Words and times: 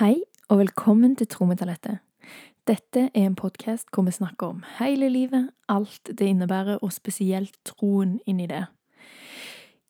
Hei, 0.00 0.22
og 0.48 0.62
velkommen 0.62 1.12
til 1.12 1.28
Trommetalentet. 1.28 1.98
Dette 2.64 3.02
er 3.12 3.26
en 3.26 3.34
podkast 3.36 3.90
hvor 3.92 4.06
vi 4.06 4.14
snakker 4.16 4.46
om 4.46 4.62
hele 4.78 5.10
livet, 5.12 5.50
alt 5.68 6.08
det 6.08 6.24
innebærer, 6.24 6.78
og 6.80 6.94
spesielt 6.96 7.58
troen 7.68 8.14
inni 8.24 8.46
det. 8.48 8.62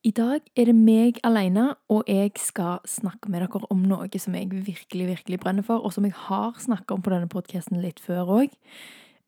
I 0.02 0.10
dag 0.10 0.40
er 0.58 0.66
det 0.66 0.74
meg 0.74 1.20
alene, 1.22 1.76
og 1.86 2.10
jeg 2.10 2.32
skal 2.42 2.82
snakke 2.90 3.30
med 3.30 3.44
dere 3.44 3.70
om 3.70 3.84
noe 3.86 4.10
som 4.18 4.34
jeg 4.34 4.50
virkelig, 4.50 5.06
virkelig 5.12 5.38
brenner 5.44 5.68
for, 5.68 5.78
og 5.78 5.94
som 5.94 6.10
jeg 6.10 6.18
har 6.26 6.58
snakket 6.58 6.96
om 6.96 7.06
på 7.06 7.14
denne 7.14 7.30
podkasten 7.30 7.78
litt 7.78 8.02
før 8.02 8.34
òg. 8.40 8.58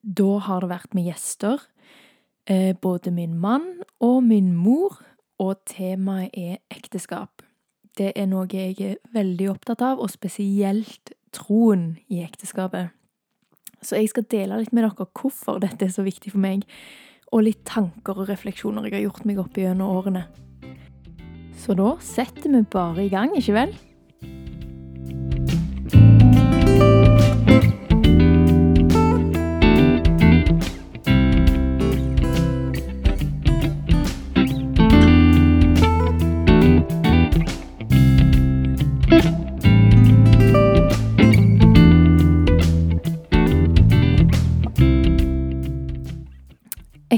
Da 0.03 0.41
har 0.49 0.67
det 0.67 0.73
vært 0.75 0.99
med 0.99 1.07
gjester. 1.13 1.63
eh, 2.51 2.75
Både 2.75 3.15
min 3.15 3.39
mann 3.39 3.85
og 4.01 4.25
min 4.25 4.51
mor, 4.51 4.99
og 5.39 5.63
temaet 5.65 6.35
er 6.35 6.59
ekteskap. 6.75 7.47
Det 7.99 8.13
er 8.17 8.29
noe 8.31 8.49
jeg 8.49 8.77
er 8.81 8.97
veldig 9.13 9.51
opptatt 9.53 9.83
av, 9.85 10.01
og 10.01 10.11
spesielt 10.13 11.13
troen 11.35 11.97
i 12.13 12.23
ekteskapet. 12.25 12.93
Så 13.83 13.99
jeg 13.99 14.13
skal 14.13 14.29
dele 14.31 14.61
litt 14.61 14.73
med 14.73 14.87
dere 14.87 15.09
hvorfor 15.19 15.61
dette 15.61 15.89
er 15.89 15.93
så 15.93 16.05
viktig 16.07 16.33
for 16.33 16.43
meg, 16.43 16.65
og 17.33 17.47
litt 17.47 17.65
tanker 17.69 18.19
og 18.19 18.29
refleksjoner 18.29 18.87
jeg 18.87 18.99
har 18.99 19.07
gjort 19.07 19.27
meg 19.29 19.41
opp 19.43 19.59
gjennom 19.59 19.93
årene. 19.93 20.27
Så 21.63 21.77
da 21.79 21.95
setter 22.05 22.51
vi 22.53 22.63
bare 22.73 23.07
i 23.07 23.13
gang, 23.13 23.35
ikke 23.39 23.57
vel? 23.57 23.75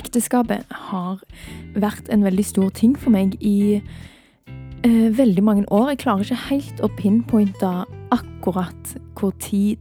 Ekteskapet 0.04 0.68
har 0.90 1.22
vært 1.80 2.10
en 2.12 2.24
veldig 2.26 2.44
stor 2.44 2.72
ting 2.76 2.92
for 2.98 3.14
meg 3.14 3.38
i 3.40 3.80
eh, 4.84 5.08
veldig 5.16 5.44
mange 5.44 5.64
år. 5.72 5.94
Jeg 5.94 6.02
klarer 6.04 6.26
ikke 6.26 6.48
helt 6.50 6.82
å 6.84 6.90
pinpointe 6.98 7.70
akkurat 8.12 8.92
hvor 9.16 9.32
tid 9.40 9.80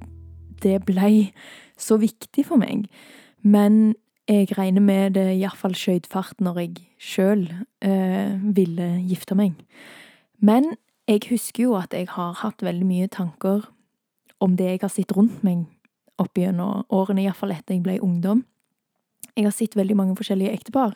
det 0.64 0.80
ble 0.88 1.34
så 1.76 2.00
viktig 2.00 2.48
for 2.48 2.62
meg. 2.62 2.88
Men 3.44 3.96
jeg 4.32 4.56
regner 4.56 4.84
med 4.84 5.18
det 5.18 5.28
iallfall 5.36 5.76
skjøt 5.76 6.08
fart 6.08 6.40
når 6.40 6.62
jeg 6.62 6.78
sjøl 7.04 7.44
eh, 7.84 8.40
ville 8.56 8.90
gifte 9.10 9.36
meg. 9.36 9.60
Men 10.40 10.78
jeg 11.10 11.28
husker 11.34 11.68
jo 11.68 11.76
at 11.76 11.92
jeg 11.92 12.08
har 12.16 12.40
hatt 12.40 12.64
veldig 12.64 12.88
mye 12.88 13.12
tanker 13.12 13.68
om 14.40 14.56
det 14.56 14.72
jeg 14.72 14.84
har 14.86 14.92
sett 14.92 15.12
rundt 15.16 15.44
meg 15.44 15.66
opp 16.22 16.38
gjennom 16.38 16.86
årene, 16.94 17.26
iallfall 17.26 17.52
etter 17.56 17.76
jeg 17.76 17.84
ble 17.84 18.00
ungdom. 18.04 18.46
Jeg 19.38 19.48
har 19.48 19.56
sett 19.56 19.78
veldig 19.78 19.95
mange 19.98 20.17
forskjellige 20.17 20.53
ektepar, 20.53 20.94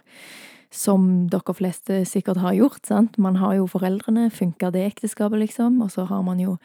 som 0.73 1.27
dere 1.31 1.55
fleste 1.57 2.03
sikkert 2.05 2.41
har 2.43 2.57
gjort, 2.57 2.83
sant. 2.85 3.17
Man 3.17 3.39
har 3.41 3.55
jo 3.57 3.69
foreldrene, 3.71 4.27
funka 4.29 4.69
det 4.75 4.83
ekteskapet, 4.91 5.39
liksom, 5.45 5.81
og 5.81 5.89
så 5.93 6.05
har 6.09 6.21
man 6.27 6.41
jo 6.43 6.57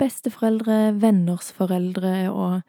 besteforeldre, 0.00 0.96
venners 1.00 1.52
foreldre, 1.56 2.26
og 2.32 2.60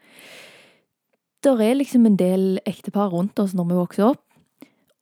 der 1.44 1.60
er 1.62 1.76
liksom 1.78 2.06
en 2.06 2.18
del 2.18 2.46
ektepar 2.66 3.12
rundt 3.12 3.38
oss 3.42 3.54
når 3.56 3.68
vi 3.68 3.78
vokser 3.78 4.08
opp, 4.12 4.24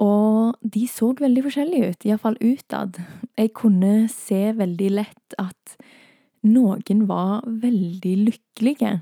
og 0.02 0.56
de 0.60 0.84
så 0.90 1.12
veldig 1.16 1.44
forskjellige 1.46 1.92
ut, 1.92 2.08
iallfall 2.08 2.36
utad. 2.42 2.98
Jeg 3.38 3.54
kunne 3.56 4.08
se 4.12 4.50
veldig 4.56 4.90
lett 4.92 5.38
at 5.40 5.76
noen 6.46 7.06
var 7.08 7.46
veldig 7.48 8.16
lykkelige 8.26 8.98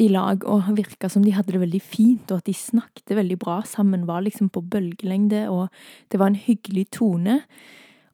i 0.00 0.08
lag 0.08 0.44
og 0.48 0.70
virka 0.76 1.10
som 1.12 1.24
de 1.24 1.34
hadde 1.36 1.52
det 1.54 1.62
veldig 1.62 1.82
fint, 1.84 2.30
og 2.30 2.40
at 2.40 2.48
de 2.48 2.56
snakket 2.56 3.14
veldig 3.18 3.36
bra 3.40 3.60
sammen, 3.68 4.06
var 4.08 4.24
liksom 4.24 4.48
på 4.52 4.62
bølgelengde, 4.72 5.46
og 5.52 5.68
det 6.12 6.20
var 6.20 6.32
en 6.32 6.40
hyggelig 6.40 6.86
tone. 6.96 7.40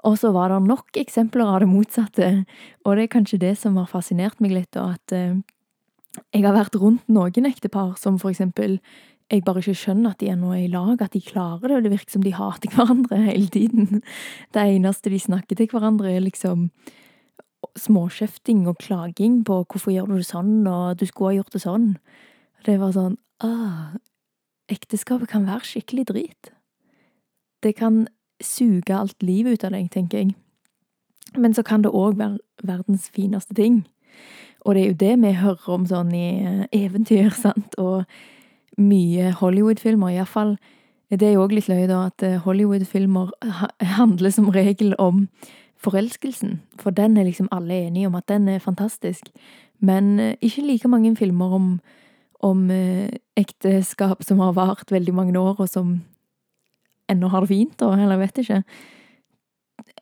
Og 0.07 0.19
så 0.21 0.33
var 0.35 0.53
det 0.53 0.63
nok 0.67 0.99
eksempler 0.99 1.47
av 1.47 1.61
det 1.63 1.71
motsatte, 1.71 2.31
og 2.85 2.97
det 2.97 3.07
er 3.07 3.13
kanskje 3.15 3.43
det 3.43 3.55
som 3.61 3.79
har 3.79 3.91
fascinert 3.91 4.43
meg 4.43 4.55
litt, 4.55 4.79
og 4.79 4.97
at 4.97 5.15
eh, 5.15 5.39
jeg 6.33 6.47
har 6.47 6.57
vært 6.57 6.79
rundt 6.81 7.07
noen 7.13 7.49
ektepar 7.49 7.95
som 8.01 8.19
for 8.19 8.33
eksempel 8.33 8.81
jeg 9.27 9.43
bare 9.43 9.59
ikke 9.59 9.75
skjønner 9.75 10.15
at 10.15 10.21
de 10.23 10.29
er 10.31 10.37
nå 10.39 10.53
i 10.55 10.69
lag, 10.71 11.01
at 11.03 11.17
de 11.17 11.23
klarer 11.25 11.67
det, 11.67 11.79
og 11.79 11.87
det 11.87 11.91
virker 11.97 12.15
som 12.15 12.23
de 12.23 12.35
hater 12.37 12.71
hverandre 12.71 13.19
hele 13.25 13.49
tiden. 13.51 14.03
Det 14.55 14.63
eneste 14.63 15.11
de 15.11 15.19
snakker 15.19 15.59
til 15.59 15.71
hverandre, 15.73 16.13
er 16.13 16.23
liksom 16.23 16.69
småkjefting 17.77 18.67
og 18.69 18.79
klaging 18.79 19.45
på 19.45 19.65
'hvorfor 19.65 19.93
gjør 19.93 20.07
du 20.07 20.17
det 20.17 20.27
sånn', 20.27 20.67
og 20.67 20.97
'du 20.97 21.07
skulle 21.07 21.31
ha 21.31 21.43
gjort 21.43 21.53
det 21.53 21.63
sånn'. 21.63 21.97
Det 22.65 22.81
var 22.81 22.93
sånn 22.93 23.17
ah, 23.41 23.97
Ekteskapet 24.69 25.29
kan 25.29 25.47
være 25.47 25.63
skikkelig 25.63 26.07
drit. 26.07 26.51
Det 27.63 27.77
kan 27.77 28.09
suge 28.43 28.91
alt 28.91 29.23
livet 29.23 29.53
ut 29.53 29.65
av 29.65 29.71
deg, 29.71 29.91
tenker 29.91 30.19
jeg. 30.19 30.35
Men 31.37 31.55
så 31.55 31.63
kan 31.63 31.83
det 31.83 31.93
òg 31.95 32.17
være 32.19 32.39
verdens 32.65 33.09
fineste 33.09 33.55
ting. 33.55 33.87
Og 34.65 34.75
det 34.75 34.83
er 34.83 34.87
jo 34.87 34.99
det 34.99 35.13
vi 35.23 35.33
hører 35.33 35.69
om 35.69 35.87
sånn 35.87 36.11
i 36.15 36.67
eventyr, 36.73 37.31
sant, 37.45 37.79
og 37.79 38.05
mye 38.77 39.31
Hollywood-filmer, 39.39 40.17
iallfall. 40.17 40.57
Det 41.11 41.23
er 41.23 41.37
jo 41.37 41.45
òg 41.45 41.55
litt 41.55 41.69
løye, 41.71 41.87
da, 41.87 42.11
at 42.11 42.43
Hollywood-filmer 42.43 43.31
handler 43.97 44.35
som 44.35 44.51
regel 44.51 44.97
om 44.99 45.29
forelskelsen, 45.87 46.59
for 46.83 46.95
den 46.95 47.17
er 47.17 47.29
liksom 47.29 47.49
alle 47.55 47.87
enige 47.87 48.11
om 48.11 48.19
at 48.19 48.29
den 48.29 48.49
er 48.51 48.63
fantastisk. 48.63 49.31
Men 49.81 50.19
ikke 50.41 50.65
like 50.67 50.89
mange 50.89 51.15
filmer 51.17 51.55
om, 51.57 51.71
om 52.45 52.69
ekteskap 53.37 54.25
som 54.25 54.43
har 54.43 54.57
vart 54.57 54.93
veldig 54.93 55.15
mange 55.15 55.39
år, 55.39 55.57
og 55.59 55.69
som 55.69 56.01
ennå 57.09 57.31
har 57.31 57.45
det 57.45 57.53
fint, 57.53 57.83
og 57.83 57.99
eller 57.99 58.19
vet 58.19 58.39
ikke. 58.43 58.63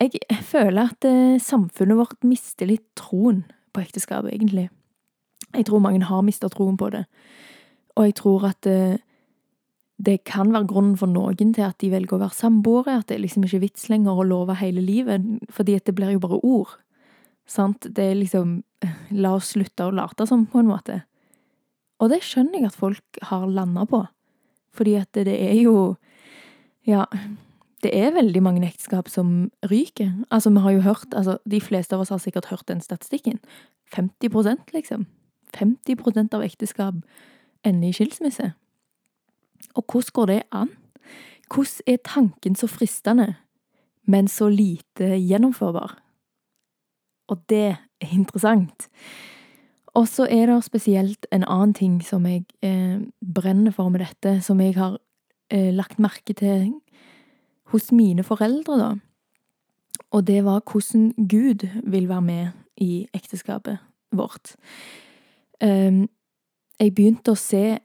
Jeg 0.01 0.43
føler 0.43 0.91
at 0.95 1.07
samfunnet 1.43 1.99
vårt 1.99 2.25
mister 2.25 2.67
litt 2.71 2.87
troen 2.97 3.45
på 3.75 3.83
ekteskapet, 3.83 4.33
egentlig. 4.33 4.71
Jeg 5.55 5.67
tror 5.67 5.83
mange 5.83 6.07
har 6.07 6.23
mista 6.27 6.49
troen 6.49 6.79
på 6.81 6.91
det, 6.95 7.05
og 7.95 8.09
jeg 8.09 8.15
tror 8.23 8.49
at 8.51 8.71
det 9.97 10.25
kan 10.27 10.51
være 10.51 10.67
grunnen 10.67 10.97
for 10.99 11.11
noen 11.11 11.53
til 11.55 11.67
at 11.69 11.79
de 11.79 11.91
velger 11.93 12.17
å 12.17 12.23
være 12.25 12.35
samboere, 12.35 12.99
at 12.99 13.13
det 13.13 13.21
liksom 13.23 13.45
ikke 13.47 13.61
er 13.61 13.67
vits 13.69 13.87
lenger 13.93 14.19
å 14.19 14.27
love 14.27 14.57
hele 14.59 14.83
livet, 14.83 15.23
fordi 15.55 15.77
at 15.79 15.87
det 15.87 15.95
blir 15.95 16.17
jo 16.17 16.23
bare 16.25 16.41
ord. 16.43 16.73
Sant? 17.47 17.87
Det 17.95 18.11
er 18.11 18.19
liksom 18.19 18.63
La 19.23 19.35
oss 19.39 19.53
slutte 19.55 19.87
å 19.87 19.95
late 19.95 20.27
som, 20.27 20.47
på 20.51 20.61
en 20.61 20.71
måte. 20.73 21.03
Og 22.03 22.11
det 22.11 22.25
skjønner 22.27 22.59
jeg 22.59 22.73
at 22.73 22.79
folk 22.79 23.21
har 23.31 23.47
landa 23.47 23.87
på, 23.89 24.03
fordi 24.75 24.97
at 24.99 25.15
det 25.15 25.37
er 25.39 25.57
jo 25.63 25.97
Ja, 26.85 27.07
det 27.85 27.93
er 27.97 28.13
veldig 28.13 28.43
mange 28.45 28.67
ekteskap 28.67 29.09
som 29.09 29.51
ryker. 29.71 30.11
Altså, 30.31 30.51
vi 30.51 30.61
har 30.65 30.75
jo 30.75 30.83
hørt 30.85 31.15
altså, 31.15 31.39
De 31.49 31.61
fleste 31.61 31.95
av 31.95 32.03
oss 32.03 32.13
har 32.13 32.21
sikkert 32.21 32.51
hørt 32.51 32.67
den 32.69 32.81
statistikken. 32.81 33.39
50% 33.95 34.75
liksom. 34.75 35.07
50% 35.55 36.35
av 36.35 36.43
ekteskap 36.43 37.01
ender 37.65 37.89
i 37.89 37.95
skilsmisse. 37.95 38.53
Og 39.75 39.85
hvordan 39.91 40.15
går 40.15 40.27
det 40.27 40.43
an? 40.53 40.71
Hvordan 41.55 41.83
er 41.87 41.97
tanken 42.05 42.55
så 42.55 42.67
fristende, 42.67 43.35
men 44.07 44.29
så 44.29 44.49
lite 44.49 45.19
gjennomførbar? 45.19 45.99
Og 47.29 47.41
det 47.49 47.77
er 48.01 48.13
interessant. 48.13 48.89
Og 49.95 50.09
så 50.09 50.27
er 50.31 50.47
det 50.47 50.65
spesielt 50.65 51.27
en 51.33 51.45
annen 51.47 51.75
ting 51.75 52.03
som 52.05 52.27
jeg 52.27 52.45
eh, 52.63 53.01
brenner 53.35 53.73
for 53.73 53.89
med 53.89 54.03
dette, 54.03 54.41
som 54.43 54.61
jeg 54.61 54.75
har 54.75 54.99
eh, 55.51 55.71
lagt 55.75 55.99
merke 55.99 56.35
til 56.35 56.73
hos 57.73 57.93
mine 57.93 58.25
foreldre, 58.27 58.79
da. 58.79 58.95
Og 60.11 60.27
det 60.27 60.45
var 60.45 60.63
hvordan 60.67 61.13
Gud 61.31 61.67
vil 61.83 62.09
være 62.09 62.23
med 62.23 62.49
i 62.77 63.07
ekteskapet 63.15 63.79
vårt. 64.13 64.55
Um, 65.63 66.09
jeg 66.81 66.95
begynte 66.95 67.35
å 67.35 67.39
se 67.39 67.79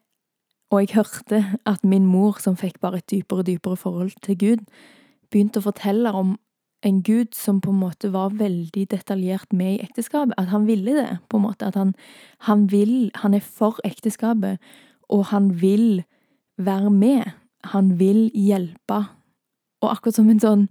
og 0.70 0.82
jeg 0.82 0.96
hørte 0.96 1.60
at 1.66 1.84
min 1.84 2.06
mor, 2.06 2.38
som 2.40 2.58
fikk 2.58 2.80
bare 2.80 3.02
et 3.02 3.12
dypere 3.12 3.42
og 3.42 3.48
dypere 3.48 3.78
forhold 3.78 4.12
til 4.22 4.38
Gud, 4.38 4.62
begynte 5.32 5.62
å 5.62 5.66
fortelle 5.66 6.14
om 6.14 6.36
en 6.86 7.02
Gud 7.04 7.36
som 7.36 7.60
på 7.62 7.74
en 7.74 7.82
måte 7.82 8.12
var 8.14 8.36
veldig 8.40 8.86
detaljert 8.92 9.54
med 9.54 9.74
i 9.74 9.82
ekteskapet. 9.84 10.34
At 10.38 10.48
han 10.54 10.68
ville 10.68 10.94
det, 10.96 11.18
på 11.30 11.38
en 11.38 11.44
måte. 11.44 11.68
At 11.68 11.76
han, 11.76 11.94
han 12.48 12.72
vil 12.72 13.12
Han 13.16 13.34
er 13.34 13.40
for 13.40 13.80
ekteskapet, 13.84 14.58
og 15.10 15.26
han 15.26 15.62
vil 15.62 16.04
være 16.58 16.90
med. 16.90 17.24
Han 17.64 18.00
vil 18.00 18.32
hjelpe. 18.34 19.06
Og 19.82 19.92
akkurat 19.92 20.16
som 20.16 20.30
en 20.30 20.40
sånn 20.40 20.68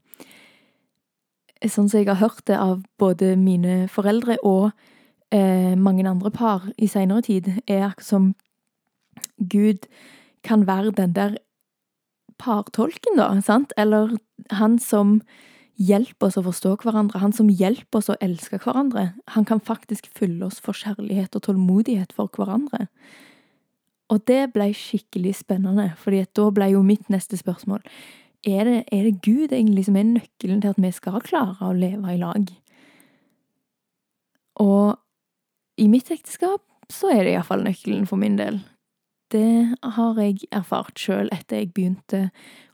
Sånn 1.59 1.89
som 1.91 1.99
jeg 1.99 2.07
har 2.07 2.21
hørt 2.23 2.45
det 2.47 2.55
av 2.55 2.85
både 3.03 3.33
mine 3.35 3.89
foreldre 3.91 4.37
og 4.47 4.71
eh, 5.35 5.75
mange 5.75 6.07
andre 6.07 6.31
par 6.31 6.69
i 6.79 6.87
seinere 6.87 7.25
tid, 7.27 7.49
er 7.67 7.89
akkurat 7.89 8.07
som 8.07 8.29
Gud 9.39 9.87
kan 10.47 10.67
være 10.67 10.95
den 10.97 11.15
der 11.17 11.39
partolken, 12.39 13.19
da, 13.19 13.33
sant, 13.43 13.73
eller 13.77 14.17
han 14.55 14.79
som 14.79 15.19
hjelper 15.79 16.29
oss 16.29 16.39
å 16.39 16.45
forstå 16.47 16.75
hverandre, 16.83 17.23
han 17.23 17.35
som 17.35 17.51
hjelper 17.51 18.01
oss 18.01 18.11
å 18.11 18.19
elske 18.23 18.59
hverandre. 18.63 19.13
Han 19.35 19.47
kan 19.47 19.63
faktisk 19.63 20.09
fylle 20.15 20.47
oss 20.47 20.59
for 20.63 20.75
kjærlighet 20.75 21.35
og 21.39 21.45
tålmodighet 21.47 22.15
for 22.15 22.31
hverandre. 22.35 22.89
Og 24.09 24.23
det 24.27 24.55
ble 24.55 24.71
skikkelig 24.75 25.37
spennende, 25.43 25.93
fordi 26.01 26.25
da 26.35 26.49
ble 26.55 26.73
jo 26.73 26.87
mitt 26.87 27.11
neste 27.13 27.39
spørsmål 27.39 27.85
er 28.47 28.65
det, 28.65 28.85
er 28.93 29.03
det 29.03 29.21
Gud 29.23 29.53
egentlig 29.53 29.85
som 29.89 29.97
er 29.97 30.07
nøkkelen 30.07 30.61
til 30.63 30.71
at 30.71 30.81
vi 30.81 30.91
skal 30.95 31.21
klare 31.25 31.59
å 31.67 31.75
leve 31.75 32.15
i 32.15 32.21
lag? 32.21 32.51
Og 34.63 34.99
i 35.79 35.89
mitt 35.91 36.11
ekteskap 36.11 36.63
så 36.93 37.11
er 37.13 37.25
det 37.25 37.35
iallfall 37.35 37.65
nøkkelen 37.67 38.07
for 38.09 38.21
min 38.21 38.39
del. 38.39 38.61
Det 39.33 39.77
har 39.83 40.21
jeg 40.23 40.49
erfart 40.53 40.99
sjøl 40.99 41.29
etter 41.35 41.61
jeg 41.61 41.73
begynte 41.77 42.29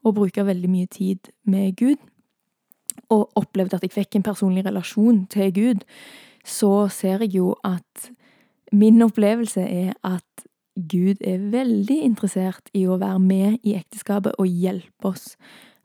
å 0.06 0.12
bruke 0.14 0.44
veldig 0.46 0.70
mye 0.70 0.90
tid 0.90 1.30
med 1.50 1.74
Gud, 1.80 1.98
og 3.10 3.32
opplevde 3.38 3.76
at 3.76 3.84
jeg 3.84 3.94
fikk 3.94 4.16
en 4.16 4.26
personlig 4.26 4.64
relasjon 4.66 5.24
til 5.32 5.50
Gud, 5.54 5.84
så 6.44 6.86
ser 6.92 7.24
jeg 7.24 7.34
jo 7.40 7.54
at 7.66 8.10
min 8.72 9.02
opplevelse 9.02 9.62
er 9.62 9.94
at 10.06 10.46
Gud 10.74 11.22
er 11.22 11.42
veldig 11.52 12.00
interessert 12.02 12.70
i 12.74 12.84
å 12.90 12.98
være 12.98 13.20
med 13.22 13.58
i 13.62 13.76
ekteskapet 13.78 14.34
og 14.42 14.50
hjelpe 14.50 15.12
oss. 15.12 15.34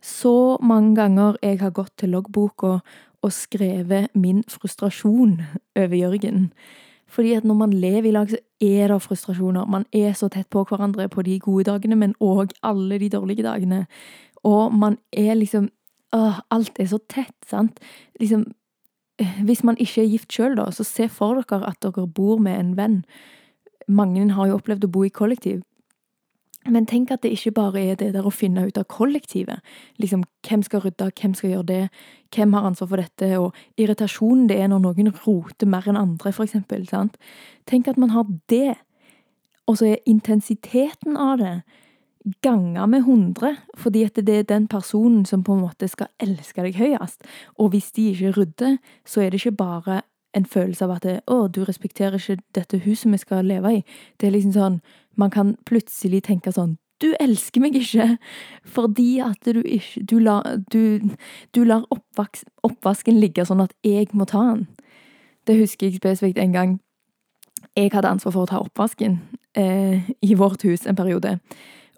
Så 0.02 0.58
mange 0.66 0.96
ganger 0.98 1.38
jeg 1.44 1.60
har 1.62 1.76
gått 1.76 1.94
til 2.02 2.16
loggboka 2.16 2.80
og 3.20 3.34
skrevet 3.36 4.10
min 4.16 4.42
frustrasjon 4.48 5.42
over 5.76 5.96
Jørgen. 5.96 6.50
Fordi 7.10 7.34
at 7.38 7.48
når 7.48 7.58
man 7.58 7.74
lever 7.74 8.10
i 8.10 8.14
lag, 8.14 8.30
så 8.30 8.38
er 8.62 8.92
det 8.92 9.02
frustrasjoner. 9.02 9.66
Man 9.66 9.86
er 9.94 10.14
så 10.14 10.30
tett 10.30 10.50
på 10.50 10.64
hverandre 10.70 11.10
på 11.10 11.26
de 11.26 11.40
gode 11.40 11.66
dagene, 11.72 11.98
men 11.98 12.16
òg 12.22 12.54
alle 12.64 13.00
de 13.02 13.10
dårlige 13.10 13.44
dagene. 13.44 13.86
Og 14.44 14.74
man 14.74 14.98
er 15.12 15.34
liksom 15.34 15.70
Åh, 16.14 16.40
alt 16.50 16.80
er 16.82 16.88
så 16.90 16.98
tett, 17.06 17.36
sant? 17.46 17.80
Liksom 18.20 18.48
Hvis 19.46 19.64
man 19.64 19.78
ikke 19.78 20.02
er 20.02 20.08
gift 20.10 20.34
sjøl, 20.34 20.56
da, 20.58 20.72
så 20.72 20.84
se 20.84 21.06
for 21.10 21.38
dere 21.38 21.68
at 21.68 21.78
dere 21.84 22.08
bor 22.08 22.40
med 22.42 22.58
en 22.60 22.72
venn 22.78 23.04
mange 23.90 24.28
har 24.34 24.50
jo 24.50 24.60
opplevd 24.60 24.86
å 24.86 24.92
bo 24.94 25.04
i 25.06 25.14
kollektiv. 25.14 25.62
Men 26.70 26.86
tenk 26.90 27.12
at 27.12 27.24
det 27.24 27.32
ikke 27.36 27.56
bare 27.58 27.82
er 27.82 28.00
det 28.00 28.12
der 28.14 28.26
å 28.26 28.34
finne 28.34 28.68
ut 28.68 28.78
av 28.78 28.88
kollektivet. 28.92 29.64
Liksom, 30.02 30.24
hvem 30.48 30.64
skal 30.66 30.84
rydde, 30.86 31.12
hvem 31.22 31.34
skal 31.38 31.54
gjøre 31.56 31.70
det, 31.70 31.82
hvem 32.36 32.54
har 32.54 32.70
ansvar 32.70 32.92
for 32.92 33.02
dette, 33.02 33.32
og 33.40 33.82
irritasjonen 33.82 34.48
det 34.50 34.60
er 34.60 34.70
når 34.72 34.86
noen 34.86 35.12
roter 35.26 35.70
mer 35.70 35.90
enn 35.90 36.00
andre, 36.00 36.34
for 36.36 36.46
eksempel. 36.46 36.86
Sant? 36.90 37.18
Tenk 37.70 37.90
at 37.90 38.00
man 38.02 38.14
har 38.16 38.30
det, 38.52 38.78
og 39.70 39.80
så 39.80 39.92
er 39.92 40.10
intensiteten 40.10 41.18
av 41.18 41.38
det 41.42 41.56
ganga 42.44 42.86
med 42.86 43.06
hundre, 43.08 43.56
fordi 43.78 44.04
at 44.04 44.20
det 44.26 44.36
er 44.36 44.48
den 44.48 44.68
personen 44.68 45.26
som 45.26 45.44
på 45.44 45.56
en 45.56 45.64
måte 45.64 45.88
skal 45.88 46.10
elske 46.22 46.64
deg 46.66 46.78
høyest. 46.78 47.24
Og 47.58 47.72
hvis 47.74 47.92
de 47.96 48.10
ikke 48.12 48.34
rydder, 48.38 48.78
så 49.08 49.24
er 49.24 49.32
det 49.32 49.42
ikke 49.42 49.58
bare 49.62 50.02
en 50.34 50.46
følelse 50.46 50.86
av 50.86 50.92
at 50.92 51.04
det, 51.04 51.22
'Å, 51.28 51.48
du 51.48 51.64
respekterer 51.64 52.18
ikke 52.18 52.42
dette 52.56 52.78
huset 52.78 53.12
vi 53.12 53.18
skal 53.18 53.46
leve 53.46 53.74
i'. 53.78 53.84
Det 54.20 54.28
er 54.28 54.32
liksom 54.32 54.54
sånn 54.54 54.82
Man 55.18 55.30
kan 55.30 55.58
plutselig 55.66 56.24
tenke 56.24 56.52
sånn 56.52 56.78
'Du 57.00 57.14
elsker 57.20 57.62
meg 57.62 57.76
ikke 57.76 58.18
fordi 58.64 59.20
at 59.20 59.46
du 59.46 59.62
ikke 59.62 60.06
Du, 60.06 60.20
la, 60.20 60.42
du, 60.72 61.00
du 61.56 61.64
lar 61.64 61.86
oppvaks, 61.92 62.46
oppvasken 62.64 63.20
ligge 63.20 63.46
sånn 63.46 63.62
at 63.62 63.74
jeg 63.84 64.08
må 64.14 64.26
ta 64.26 64.56
den'. 64.56 64.68
Det 65.48 65.58
husker 65.58 65.88
jeg 65.88 65.96
spesifikt 65.96 66.38
en 66.38 66.54
gang. 66.54 66.80
Jeg 67.76 67.92
hadde 67.94 68.08
ansvar 68.08 68.32
for 68.32 68.42
å 68.44 68.46
ta 68.46 68.60
oppvasken 68.60 69.20
eh, 69.56 70.10
i 70.22 70.34
vårt 70.34 70.62
hus 70.64 70.86
en 70.86 70.96
periode. 70.96 71.40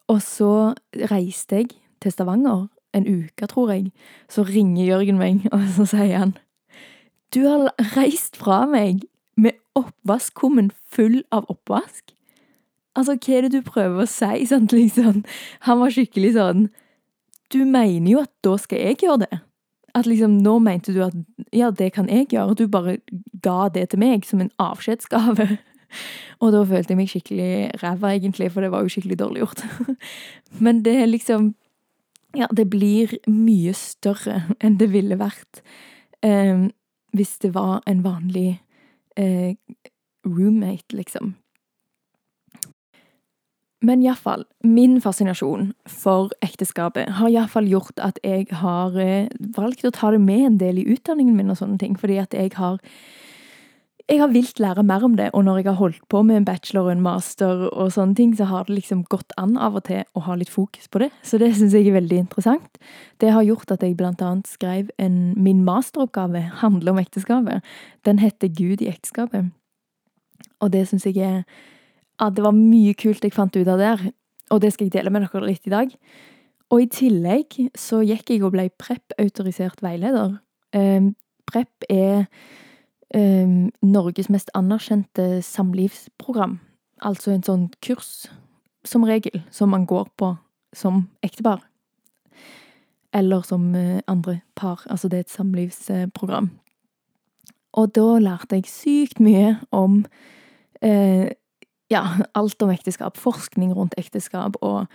Og 0.07 0.21
så 0.21 0.73
reiste 0.93 1.55
jeg 1.55 1.67
til 2.01 2.11
Stavanger 2.11 2.67
en 2.93 3.07
uke, 3.07 3.47
tror 3.47 3.71
jeg. 3.71 3.91
Så 4.29 4.43
ringer 4.43 4.85
Jørgen 4.85 5.17
meg, 5.17 5.47
og 5.53 5.67
så 5.75 5.85
sier 5.85 6.17
han 6.17 6.33
du 7.33 7.45
har 7.47 7.71
reist 7.95 8.37
fra 8.39 8.65
meg 8.69 9.05
med 9.39 9.55
oppvaskkummen 9.77 10.71
full 10.91 11.21
av 11.31 11.47
oppvask. 11.51 12.11
Altså, 12.97 13.15
hva 13.15 13.37
er 13.37 13.47
det 13.47 13.53
du 13.53 13.63
prøver 13.63 14.03
å 14.03 14.09
si, 14.09 14.45
sant, 14.49 14.73
liksom? 14.75 15.23
Han 15.67 15.79
var 15.79 15.93
skikkelig 15.95 16.33
sånn 16.35 16.67
Du 17.51 17.63
mener 17.67 18.07
jo 18.11 18.19
at 18.23 18.31
da 18.43 18.57
skal 18.59 18.79
jeg 18.79 19.01
gjøre 19.03 19.25
det. 19.25 19.39
At 19.95 20.07
liksom, 20.07 20.37
nå 20.43 20.57
mente 20.63 20.93
du 20.95 21.01
at 21.03 21.15
ja, 21.51 21.71
det 21.71 21.89
kan 21.95 22.07
jeg 22.11 22.29
gjøre, 22.31 22.53
og 22.53 22.59
du 22.59 22.67
bare 22.71 22.97
ga 23.43 23.67
det 23.75 23.89
til 23.91 23.99
meg 23.99 24.27
som 24.27 24.43
en 24.43 24.51
avskjedsgave. 24.59 25.57
Og 26.39 26.53
da 26.55 26.61
følte 26.63 26.93
jeg 26.93 26.99
meg 27.01 27.09
skikkelig 27.11 27.81
ræva, 27.81 28.13
egentlig, 28.15 28.47
for 28.53 28.63
det 28.63 28.71
var 28.71 28.85
jo 28.85 28.93
skikkelig 28.93 29.17
dårlig 29.19 29.41
gjort. 29.43 29.63
Men 30.63 30.79
det 30.85 30.95
er 31.01 31.11
liksom 31.11 31.53
Ja, 32.31 32.47
det 32.47 32.69
blir 32.71 33.11
mye 33.27 33.73
større 33.75 34.45
enn 34.63 34.77
det 34.79 34.87
ville 34.93 35.17
vært. 35.19 35.59
Um, 36.23 36.69
hvis 37.15 37.37
det 37.43 37.53
var 37.55 37.81
en 37.87 38.03
vanlig 38.03 38.61
eh, 39.17 39.55
roommate, 40.25 40.95
liksom. 40.95 41.35
Men 43.81 44.03
iallfall, 44.05 44.43
min 44.63 44.99
fascinasjon 45.01 45.71
for 45.89 46.29
ekteskapet 46.45 47.15
har 47.17 47.31
iallfall 47.31 47.65
gjort 47.65 47.97
at 47.97 48.19
jeg 48.21 48.45
har 48.61 48.97
eh, 49.01 49.31
valgt 49.57 49.85
å 49.87 49.93
ta 49.95 50.11
det 50.13 50.21
med 50.21 50.45
en 50.45 50.59
del 50.61 50.83
i 50.83 50.85
utdanningen 50.93 51.33
min 51.37 51.49
og 51.49 51.57
sånne 51.57 51.81
ting, 51.81 51.97
fordi 51.97 52.19
at 52.21 52.37
jeg 52.37 52.53
har 52.59 52.77
jeg 54.09 54.19
har 54.19 54.31
vilt 54.31 54.59
lære 54.59 54.83
mer 54.87 55.03
om 55.05 55.15
det, 55.17 55.29
og 55.33 55.43
når 55.45 55.57
jeg 55.61 55.67
har 55.67 55.77
holdt 55.79 56.03
på 56.09 56.21
med 56.25 56.37
en 56.37 56.45
bachelor 56.45 56.87
og 56.87 56.91
en 56.93 57.03
master, 57.05 57.65
og 57.69 57.91
sånne 57.93 58.15
ting, 58.17 58.33
så 58.37 58.47
har 58.49 58.65
det 58.67 58.75
liksom 58.75 59.03
gått 59.11 59.33
an 59.37 59.57
av 59.61 59.77
og 59.79 59.85
til 59.89 60.03
å 60.17 60.23
ha 60.25 60.35
litt 60.39 60.51
fokus 60.51 60.87
på 60.91 61.03
det. 61.03 61.11
Så 61.23 61.39
det 61.41 61.51
syns 61.57 61.75
jeg 61.75 61.89
er 61.89 61.97
veldig 61.99 62.19
interessant. 62.23 62.79
Det 63.21 63.33
har 63.35 63.45
gjort 63.45 63.71
at 63.71 63.83
jeg 63.85 63.97
blant 63.99 64.21
annet 64.25 64.49
skrev 64.49 64.89
en, 65.01 65.33
min 65.37 65.63
masteroppgave, 65.67 66.43
handler 66.61 66.95
om 66.95 67.01
ekteskapet. 67.01 67.65
Den 68.07 68.21
heter 68.23 68.49
Gud 68.49 68.81
i 68.81 68.89
ekteskapet. 68.91 69.51
Og 70.61 70.73
det 70.73 70.87
syns 70.89 71.05
jeg 71.09 71.21
er 71.21 71.43
at 72.21 72.35
Det 72.35 72.43
var 72.43 72.53
mye 72.53 72.93
kult 72.93 73.23
jeg 73.25 73.33
fant 73.33 73.55
ut 73.55 73.67
av 73.67 73.79
der, 73.81 74.01
og 74.53 74.59
det 74.61 74.69
skal 74.75 74.85
jeg 74.85 74.93
dele 74.93 75.09
med 75.09 75.23
dere 75.25 75.47
litt 75.47 75.65
i 75.65 75.73
dag. 75.73 75.93
Og 76.69 76.83
i 76.83 76.89
tillegg 76.91 77.55
så 77.73 78.03
gikk 78.05 78.29
jeg 78.29 78.43
og 78.45 78.53
ble 78.53 78.67
PREP-autorisert 78.77 79.81
veileder. 79.81 80.37
Eh, 80.77 81.09
PREP 81.49 81.87
er 81.89 82.27
Norges 83.13 84.29
mest 84.31 84.51
anerkjente 84.55 85.41
samlivsprogram. 85.43 86.59
Altså 87.03 87.33
en 87.33 87.43
sånn 87.43 87.65
kurs, 87.83 88.29
som 88.87 89.03
regel, 89.03 89.41
som 89.51 89.73
man 89.73 89.83
går 89.89 90.07
på 90.15 90.29
som 90.73 91.09
ektepar. 91.21 91.61
Eller 93.13 93.41
som 93.41 93.75
eh, 93.75 93.99
andre 94.07 94.39
par. 94.55 94.85
Altså 94.89 95.07
det 95.07 95.17
er 95.17 95.25
et 95.27 95.29
samlivsprogram. 95.29 96.49
Og 97.73 97.95
da 97.95 98.19
lærte 98.19 98.59
jeg 98.59 98.71
sykt 98.71 99.19
mye 99.23 99.55
om 99.71 100.05
eh, 100.81 101.31
ja, 101.91 102.03
alt 102.35 102.63
om 102.63 102.71
ekteskap. 102.71 103.17
Forskning 103.19 103.73
rundt 103.75 103.95
ekteskap 103.99 104.55
og 104.61 104.87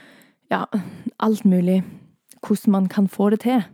ja, 0.50 0.64
alt 1.21 1.45
mulig. 1.45 1.83
Hvordan 2.47 2.73
man 2.73 2.88
kan 2.88 3.09
få 3.09 3.31
det 3.31 3.40
til. 3.40 3.64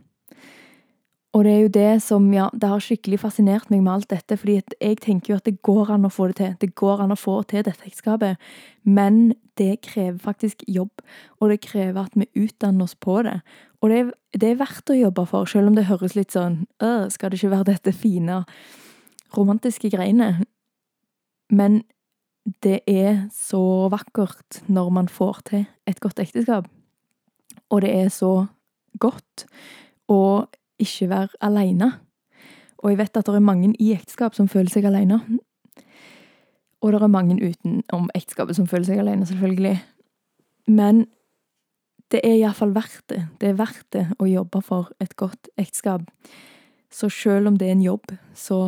Og 1.33 1.43
det 1.47 1.51
er 1.53 1.61
jo 1.63 1.69
det 1.73 2.01
som, 2.05 2.25
ja, 2.33 2.45
det 2.53 2.69
har 2.69 2.81
skikkelig 2.83 3.17
fascinert 3.23 3.71
meg 3.73 3.81
med 3.81 3.93
alt 3.95 4.09
dette, 4.11 4.35
fordi 4.37 4.59
jeg 4.77 4.99
tenker 5.01 5.33
jo 5.33 5.37
at 5.39 5.47
det 5.47 5.63
går 5.65 5.95
an 5.95 6.05
å 6.05 6.11
få 6.13 6.27
det 6.29 6.37
til. 6.37 6.51
Det 6.61 6.75
går 6.77 7.01
an 7.01 7.15
å 7.15 7.17
få 7.17 7.39
til 7.49 7.65
dette 7.65 7.87
ekteskapet, 7.87 8.37
men 8.85 9.33
det 9.57 9.81
krever 9.85 10.21
faktisk 10.21 10.61
jobb, 10.69 11.01
og 11.41 11.49
det 11.49 11.63
krever 11.65 12.05
at 12.05 12.13
vi 12.17 12.29
utdanner 12.45 12.85
oss 12.85 12.93
på 12.93 13.23
det. 13.25 13.39
Og 13.81 13.89
det 13.89 13.97
er, 13.99 14.13
det 14.37 14.51
er 14.51 14.61
verdt 14.61 14.93
å 14.93 14.99
jobbe 14.99 15.25
for, 15.29 15.49
selv 15.49 15.71
om 15.71 15.77
det 15.77 15.89
høres 15.89 16.13
litt 16.15 16.37
sånn 16.37 16.63
øh, 16.85 17.09
skal 17.11 17.33
det 17.33 17.41
ikke 17.41 17.53
være 17.57 17.69
dette 17.73 17.97
fine, 17.97 18.43
romantiske 19.33 19.89
greiene? 19.89 20.35
Men 21.49 21.81
det 22.61 22.83
er 22.89 23.25
så 23.33 23.89
vakkert 23.89 24.61
når 24.69 24.89
man 24.93 25.09
får 25.09 25.45
til 25.49 25.65
et 25.89 26.01
godt 26.03 26.21
ekteskap. 26.21 26.69
Og 27.73 27.81
det 27.81 27.93
er 27.97 28.09
så 28.13 28.45
godt. 29.01 29.47
Og 30.11 30.45
ikke 30.83 31.09
være 31.11 31.41
aleine. 31.41 31.93
Og 32.83 32.91
jeg 32.91 32.99
vet 32.99 33.17
at 33.17 33.25
det 33.25 33.39
er 33.39 33.47
mange 33.47 33.71
i 33.79 33.93
ekteskap 33.95 34.35
som 34.35 34.49
føler 34.51 34.71
seg 34.71 34.85
aleine. 34.87 35.21
Og 36.83 36.91
det 36.91 36.99
er 36.99 37.07
mange 37.11 37.37
utenom 37.39 38.09
ekteskapet 38.15 38.57
som 38.57 38.67
føler 38.67 38.89
seg 38.89 38.99
alene, 38.99 39.25
selvfølgelig. 39.25 39.77
Men 40.67 41.05
det 42.11 42.19
er 42.27 42.35
iallfall 42.41 42.73
verdt 42.75 43.05
det. 43.09 43.21
Det 43.39 43.49
er 43.49 43.59
verdt 43.59 43.87
det 43.95 44.03
å 44.19 44.27
jobbe 44.27 44.59
for 44.61 44.91
et 45.03 45.15
godt 45.15 45.47
ekteskap. 45.57 46.03
Så 46.93 47.07
selv 47.09 47.49
om 47.49 47.57
det 47.57 47.69
er 47.69 47.77
en 47.77 47.87
jobb, 47.87 48.11
så 48.35 48.59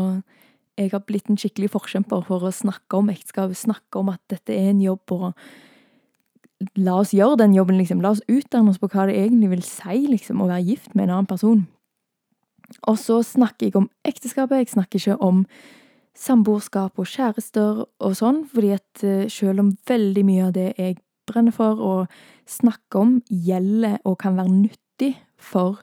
jeg 0.80 0.92
har 0.92 1.04
blitt 1.08 1.28
en 1.30 1.38
skikkelig 1.40 1.74
forkjemper 1.76 2.24
for 2.26 2.48
å 2.48 2.56
snakke 2.56 2.98
om 2.98 3.12
ekteskap, 3.12 3.52
snakke 3.56 4.00
om 4.00 4.10
at 4.16 4.24
dette 4.32 4.56
er 4.56 4.72
en 4.72 4.82
jobb, 4.82 5.12
og 5.12 6.72
la 6.80 6.98
oss 7.04 7.14
gjøre 7.16 7.44
den 7.44 7.54
jobben, 7.56 7.78
liksom. 7.78 8.02
La 8.04 8.16
oss 8.16 8.24
utdanne 8.32 8.72
oss 8.72 8.80
på 8.80 8.90
hva 8.96 9.10
det 9.10 9.20
egentlig 9.20 9.52
vil 9.58 9.68
si, 9.68 10.06
liksom, 10.08 10.42
å 10.42 10.50
være 10.50 10.66
gift 10.72 10.96
med 10.96 11.10
en 11.10 11.18
annen 11.20 11.30
person. 11.30 11.66
Og 12.90 13.00
så 13.00 13.22
snakker 13.24 13.68
jeg 13.68 13.76
om 13.80 13.90
ekteskapet, 14.06 14.64
jeg 14.64 14.74
snakker 14.74 15.00
ikke 15.00 15.18
om 15.24 15.46
samboerskap 16.16 17.00
og 17.00 17.10
kjærester 17.12 17.84
og 17.86 18.16
sånn, 18.16 18.46
fordi 18.48 18.72
at 18.78 19.04
eh, 19.04 19.26
selv 19.32 19.66
om 19.66 19.74
veldig 19.90 20.24
mye 20.28 20.48
av 20.48 20.54
det 20.56 20.70
jeg 20.78 21.00
brenner 21.28 21.56
for 21.56 21.82
og 21.84 22.20
snakker 22.50 23.02
om, 23.02 23.16
gjelder 23.30 24.00
og 24.06 24.20
kan 24.22 24.38
være 24.38 24.54
nyttig 24.54 25.16
for 25.42 25.82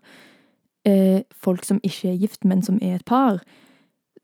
eh, 0.88 1.22
folk 1.34 1.66
som 1.68 1.82
ikke 1.84 2.12
er 2.12 2.20
gift, 2.22 2.46
men 2.48 2.62
som 2.64 2.78
er 2.82 3.00
et 3.00 3.06
par, 3.08 3.42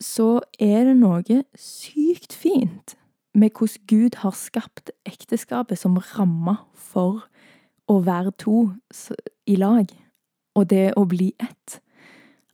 så 0.01 0.39
er 0.63 0.87
det 0.89 0.97
noe 1.01 1.43
sykt 1.59 2.33
fint 2.33 2.95
med 3.39 3.53
hvordan 3.55 3.85
Gud 3.91 4.21
har 4.23 4.35
skapt 4.35 4.91
ekteskapet 5.07 5.79
som 5.79 5.99
ramme 6.15 6.57
for 6.75 7.27
å 7.89 8.01
være 8.05 8.33
to 8.41 8.71
i 9.49 9.57
lag, 9.59 9.91
og 10.57 10.71
det 10.71 10.93
å 10.97 11.05
bli 11.09 11.33
ett. 11.41 11.79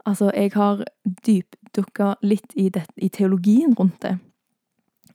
Altså, 0.07 0.31
jeg 0.35 0.53
har 0.55 0.85
dypdukka 1.27 2.15
litt 2.23 2.53
i, 2.57 2.69
det, 2.69 2.85
i 2.97 3.09
teologien 3.09 3.75
rundt 3.75 4.03
det. 4.03 4.19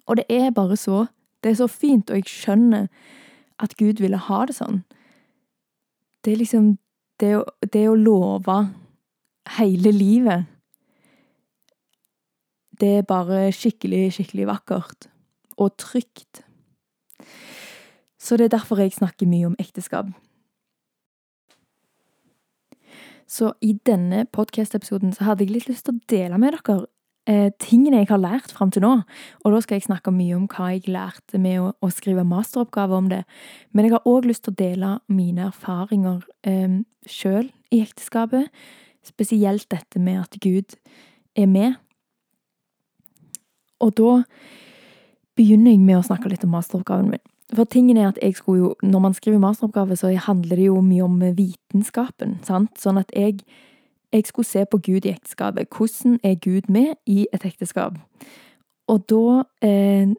Og 0.09 0.17
det 0.17 0.25
er 0.29 0.51
bare 0.51 0.77
så 0.77 1.05
Det 1.43 1.51
er 1.51 1.55
så 1.55 1.67
fint, 1.67 2.09
og 2.09 2.15
jeg 2.15 2.25
skjønner 2.27 2.87
at 3.59 3.77
Gud 3.77 4.01
ville 4.03 4.17
ha 4.17 4.45
det 4.45 4.55
sånn. 4.57 4.83
Det 6.25 6.33
er 6.33 6.37
liksom 6.37 6.77
Det 7.19 7.43
det 7.73 7.87
å 7.89 7.95
love 7.95 8.57
hele 9.57 9.91
livet 9.91 10.45
Det 12.79 12.97
er 12.97 13.07
bare 13.07 13.51
skikkelig, 13.51 14.13
skikkelig 14.13 14.47
vakkert. 14.47 15.09
Og 15.57 15.77
trygt. 15.77 16.43
Så 18.19 18.37
det 18.37 18.45
er 18.45 18.57
derfor 18.57 18.79
jeg 18.79 18.93
snakker 18.93 19.27
mye 19.27 19.45
om 19.45 19.55
ekteskap. 19.59 20.05
Så 23.29 23.51
i 23.61 23.75
denne 23.85 24.23
podkast-episoden 24.33 25.13
så 25.13 25.27
hadde 25.27 25.45
jeg 25.45 25.53
litt 25.53 25.67
lyst 25.69 25.85
til 25.85 25.99
å 25.99 26.07
dele 26.09 26.39
med 26.41 26.55
dere 26.55 26.79
eh, 27.29 27.51
tingene 27.61 28.01
jeg 28.01 28.09
har 28.09 28.21
lært 28.23 28.53
fram 28.55 28.71
til 28.73 28.81
nå. 28.81 28.93
Og 29.43 29.53
da 29.53 29.61
skal 29.61 29.77
jeg 29.77 29.85
snakke 29.85 30.13
mye 30.15 30.37
om 30.39 30.47
hva 30.49 30.71
jeg 30.73 30.89
lærte 30.89 31.41
med 31.41 31.61
å, 31.61 31.67
å 31.77 31.91
skrive 31.93 32.25
masteroppgave 32.25 32.97
om 32.97 33.11
det. 33.11 33.21
Men 33.69 33.85
jeg 33.85 33.95
har 33.97 34.09
òg 34.09 34.25
lyst 34.25 34.47
til 34.47 34.55
å 34.55 34.61
dele 34.63 34.95
mine 35.13 35.45
erfaringer 35.51 36.25
eh, 36.49 36.81
sjøl 37.05 37.51
i 37.69 37.83
ekteskapet. 37.85 38.49
Spesielt 39.05 39.69
dette 39.69 40.01
med 40.01 40.23
at 40.23 40.41
Gud 40.41 40.79
er 41.37 41.49
med. 41.49 41.77
Og 43.79 43.93
da 43.95 44.21
begynner 45.37 45.71
jeg 45.71 45.85
med 45.85 46.01
å 46.01 46.07
snakke 46.09 46.33
litt 46.33 46.43
om 46.43 46.57
masteroppgaven 46.57 47.13
min. 47.13 47.28
For 47.55 47.65
tingen 47.65 47.97
er 47.97 48.11
at 48.11 48.19
jeg 48.21 48.35
skulle 48.35 48.59
jo, 48.59 48.75
når 48.83 48.99
man 48.99 49.13
skriver 49.13 49.41
masteroppgave, 49.41 49.95
så 49.95 50.13
handler 50.13 50.55
det 50.55 50.65
jo 50.65 50.81
mye 50.81 51.03
om 51.03 51.21
vitenskapen. 51.37 52.37
sant? 52.45 52.77
Sånn 52.77 52.97
at 53.01 53.11
jeg, 53.15 53.39
jeg 54.13 54.25
skulle 54.25 54.45
se 54.45 54.65
på 54.69 54.77
Gud 54.77 55.05
i 55.05 55.13
ekteskapet. 55.15 55.69
Hvordan 55.73 56.19
er 56.23 56.35
Gud 56.35 56.69
med 56.69 56.93
i 57.05 57.27
et 57.33 57.45
ekteskap? 57.45 57.97
Og 58.87 59.05
da 59.09 59.43
eh, 59.65 60.13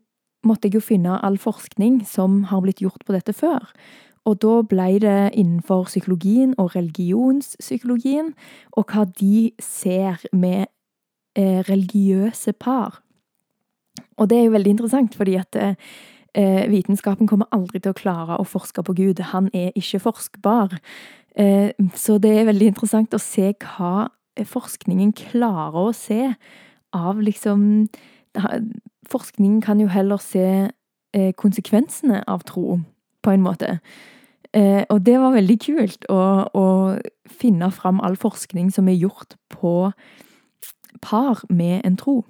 måtte 0.46 0.68
jeg 0.68 0.74
jo 0.74 0.84
finne 0.84 1.20
all 1.22 1.38
forskning 1.38 2.02
som 2.06 2.44
har 2.50 2.62
blitt 2.64 2.82
gjort 2.82 3.04
på 3.06 3.14
dette 3.14 3.32
før. 3.32 3.70
Og 4.28 4.40
da 4.42 4.60
ble 4.68 4.98
det 5.00 5.30
innenfor 5.38 5.86
psykologien 5.88 6.54
og 6.58 6.74
religionspsykologien, 6.76 8.34
og 8.76 8.92
hva 8.92 9.06
de 9.20 9.50
ser 9.62 10.20
med 10.32 10.66
eh, 11.38 11.62
religiøse 11.68 12.52
par. 12.52 13.00
Og 14.18 14.28
det 14.30 14.38
er 14.38 14.44
jo 14.44 14.56
veldig 14.58 14.74
interessant, 14.76 15.16
fordi 15.16 15.38
at 15.40 15.56
eh, 15.56 15.74
Eh, 16.34 16.70
vitenskapen 16.70 17.26
kommer 17.26 17.48
aldri 17.52 17.80
til 17.80 17.90
å 17.90 17.98
klare 17.98 18.38
å 18.38 18.46
forske 18.46 18.82
på 18.86 18.94
Gud. 18.94 19.22
Han 19.32 19.50
er 19.54 19.72
ikke 19.74 20.02
forskbar. 20.04 20.76
Eh, 21.36 21.70
så 21.94 22.18
det 22.18 22.30
er 22.38 22.48
veldig 22.48 22.72
interessant 22.72 23.14
å 23.14 23.22
se 23.22 23.52
hva 23.58 24.08
forskningen 24.40 25.12
klarer 25.16 25.90
å 25.90 25.92
se 25.96 26.34
av 26.92 27.20
liksom 27.20 27.88
Forskningen 29.10 29.58
kan 29.60 29.80
jo 29.80 29.88
heller 29.90 30.20
se 30.22 30.70
eh, 31.12 31.32
konsekvensene 31.34 32.20
av 32.30 32.44
tro, 32.46 32.76
på 33.26 33.32
en 33.34 33.42
måte. 33.42 33.80
Eh, 34.54 34.84
og 34.86 35.00
det 35.06 35.16
var 35.18 35.34
veldig 35.34 35.56
kult 35.64 36.06
å, 36.06 36.20
å 36.54 36.66
finne 37.26 37.72
fram 37.74 37.98
all 38.06 38.14
forskning 38.14 38.70
som 38.70 38.86
er 38.86 39.00
gjort 39.00 39.34
på 39.50 39.90
par 41.02 41.42
med 41.48 41.80
en 41.84 41.96
tro. 41.96 42.20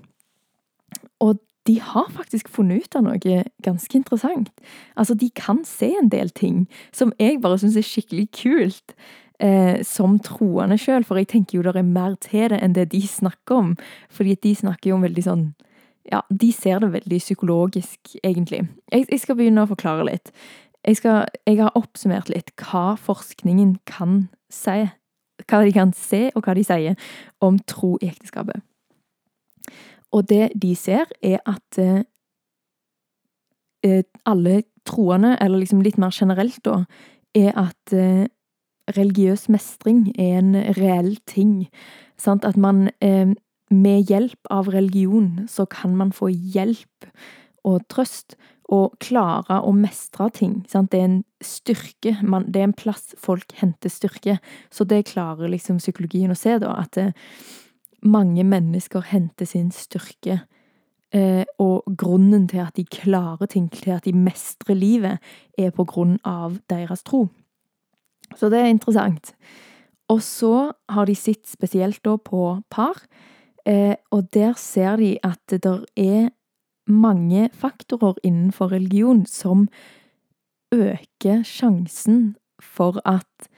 Og 1.21 1.37
de 1.69 1.81
har 1.81 2.09
faktisk 2.15 2.49
funnet 2.49 2.85
ut 2.85 2.97
av 2.97 3.05
noe 3.05 3.41
ganske 3.65 3.97
interessant. 3.97 4.51
Altså, 4.97 5.15
de 5.15 5.31
kan 5.37 5.65
se 5.69 5.93
en 5.99 6.09
del 6.13 6.31
ting 6.31 6.65
som 6.93 7.13
jeg 7.21 7.41
bare 7.43 7.59
syns 7.61 7.77
er 7.77 7.87
skikkelig 7.87 8.31
kult. 8.37 8.95
Eh, 9.41 9.81
som 9.89 10.19
troende 10.21 10.77
sjøl, 10.77 11.01
for 11.09 11.17
jeg 11.17 11.31
tenker 11.31 11.57
jo 11.57 11.63
det 11.65 11.73
er 11.81 11.87
mer 11.87 12.13
til 12.21 12.51
det 12.53 12.59
enn 12.61 12.75
det 12.77 12.91
de 12.93 13.01
snakker 13.09 13.57
om. 13.57 13.71
Fordi 14.13 14.35
de 14.37 14.53
snakker 14.59 14.91
jo 14.91 14.99
om 14.99 15.07
veldig 15.09 15.25
sånn 15.25 15.47
Ja, 16.11 16.23
de 16.29 16.49
ser 16.53 16.81
det 16.81 16.91
veldig 16.93 17.19
psykologisk, 17.21 18.17
egentlig. 18.25 18.65
Jeg, 18.91 19.05
jeg 19.09 19.21
skal 19.21 19.37
begynne 19.39 19.63
å 19.65 19.71
forklare 19.71 20.05
litt. 20.09 20.33
Jeg, 20.85 20.97
skal, 20.97 21.29
jeg 21.47 21.61
har 21.61 21.77
oppsummert 21.77 22.33
litt 22.33 22.51
hva 22.59 22.97
forskningen 22.99 23.77
kan 23.89 24.25
si. 24.53 24.89
Hva 25.45 25.61
de 25.65 25.75
kan 25.77 25.93
se, 25.97 26.27
og 26.35 26.45
hva 26.45 26.57
de 26.57 26.65
sier 26.67 26.97
om 27.45 27.61
tro 27.69 27.95
i 28.01 28.09
ekteskapet. 28.09 28.65
Og 30.13 30.27
det 30.29 30.51
de 30.63 30.75
ser, 30.75 31.11
er 31.23 31.39
at 31.47 31.79
eh, 31.79 32.03
eh, 33.87 34.05
alle 34.27 34.63
troende, 34.89 35.37
eller 35.41 35.63
liksom 35.63 35.83
litt 35.85 35.99
mer 35.99 36.15
generelt, 36.15 36.59
da, 36.67 36.85
er 37.37 37.55
at 37.59 37.95
eh, 37.95 38.27
religiøs 38.97 39.49
mestring 39.53 40.09
er 40.19 40.41
en 40.41 40.55
reell 40.79 41.15
ting. 41.31 41.69
Sant? 42.19 42.45
At 42.45 42.59
man 42.59 42.89
eh, 43.05 43.31
med 43.71 44.11
hjelp 44.11 44.51
av 44.51 44.71
religion 44.75 45.47
så 45.49 45.67
kan 45.71 45.95
man 45.97 46.11
få 46.13 46.33
hjelp 46.33 47.11
og 47.67 47.85
trøst 47.93 48.35
og 48.71 48.95
klare 49.03 49.61
å 49.67 49.73
mestre 49.75 50.29
ting. 50.35 50.61
Sant? 50.71 50.93
Det 50.93 51.01
er 51.01 51.09
en 51.09 51.23
styrke. 51.43 52.17
Man, 52.23 52.47
det 52.51 52.63
er 52.63 52.69
en 52.71 52.77
plass 52.77 53.15
folk 53.19 53.55
henter 53.59 53.91
styrke. 53.91 54.39
Så 54.71 54.87
det 54.87 55.09
klarer 55.11 55.51
liksom 55.51 55.81
psykologien 55.83 56.31
å 56.31 56.39
se, 56.39 56.57
da. 56.63 56.77
At 56.83 56.99
eh, 57.01 57.11
mange 58.03 58.45
mennesker 58.45 59.05
henter 59.11 59.49
sin 59.49 59.71
styrke 59.75 60.41
eh, 61.15 61.45
og 61.59 61.85
grunnen 61.99 62.49
til 62.49 62.63
at 62.65 62.77
de 62.77 62.85
klarer 62.85 63.47
ting, 63.47 63.71
til 63.73 63.91
at 63.97 64.05
de 64.05 64.15
mestrer 64.17 64.75
livet, 64.75 65.19
er 65.59 65.71
på 65.71 65.85
grunn 65.85 66.19
av 66.25 66.59
deres 66.71 67.03
tro. 67.03 67.29
Så 68.37 68.51
det 68.51 68.61
er 68.61 68.71
interessant. 68.71 69.35
Og 70.11 70.23
så 70.23 70.73
har 70.91 71.07
de 71.07 71.15
sett 71.15 71.47
spesielt 71.47 72.03
da 72.05 72.17
på 72.17 72.61
par, 72.71 72.99
eh, 73.67 73.95
og 74.11 74.31
der 74.35 74.55
ser 74.59 74.97
de 74.97 75.17
at 75.23 75.43
det 75.51 75.77
er 75.97 76.31
mange 76.91 77.49
faktorer 77.55 78.19
innenfor 78.25 78.73
religion 78.73 79.27
som 79.27 79.69
øker 80.75 81.43
sjansen 81.47 82.37
for 82.61 83.01
at 83.05 83.51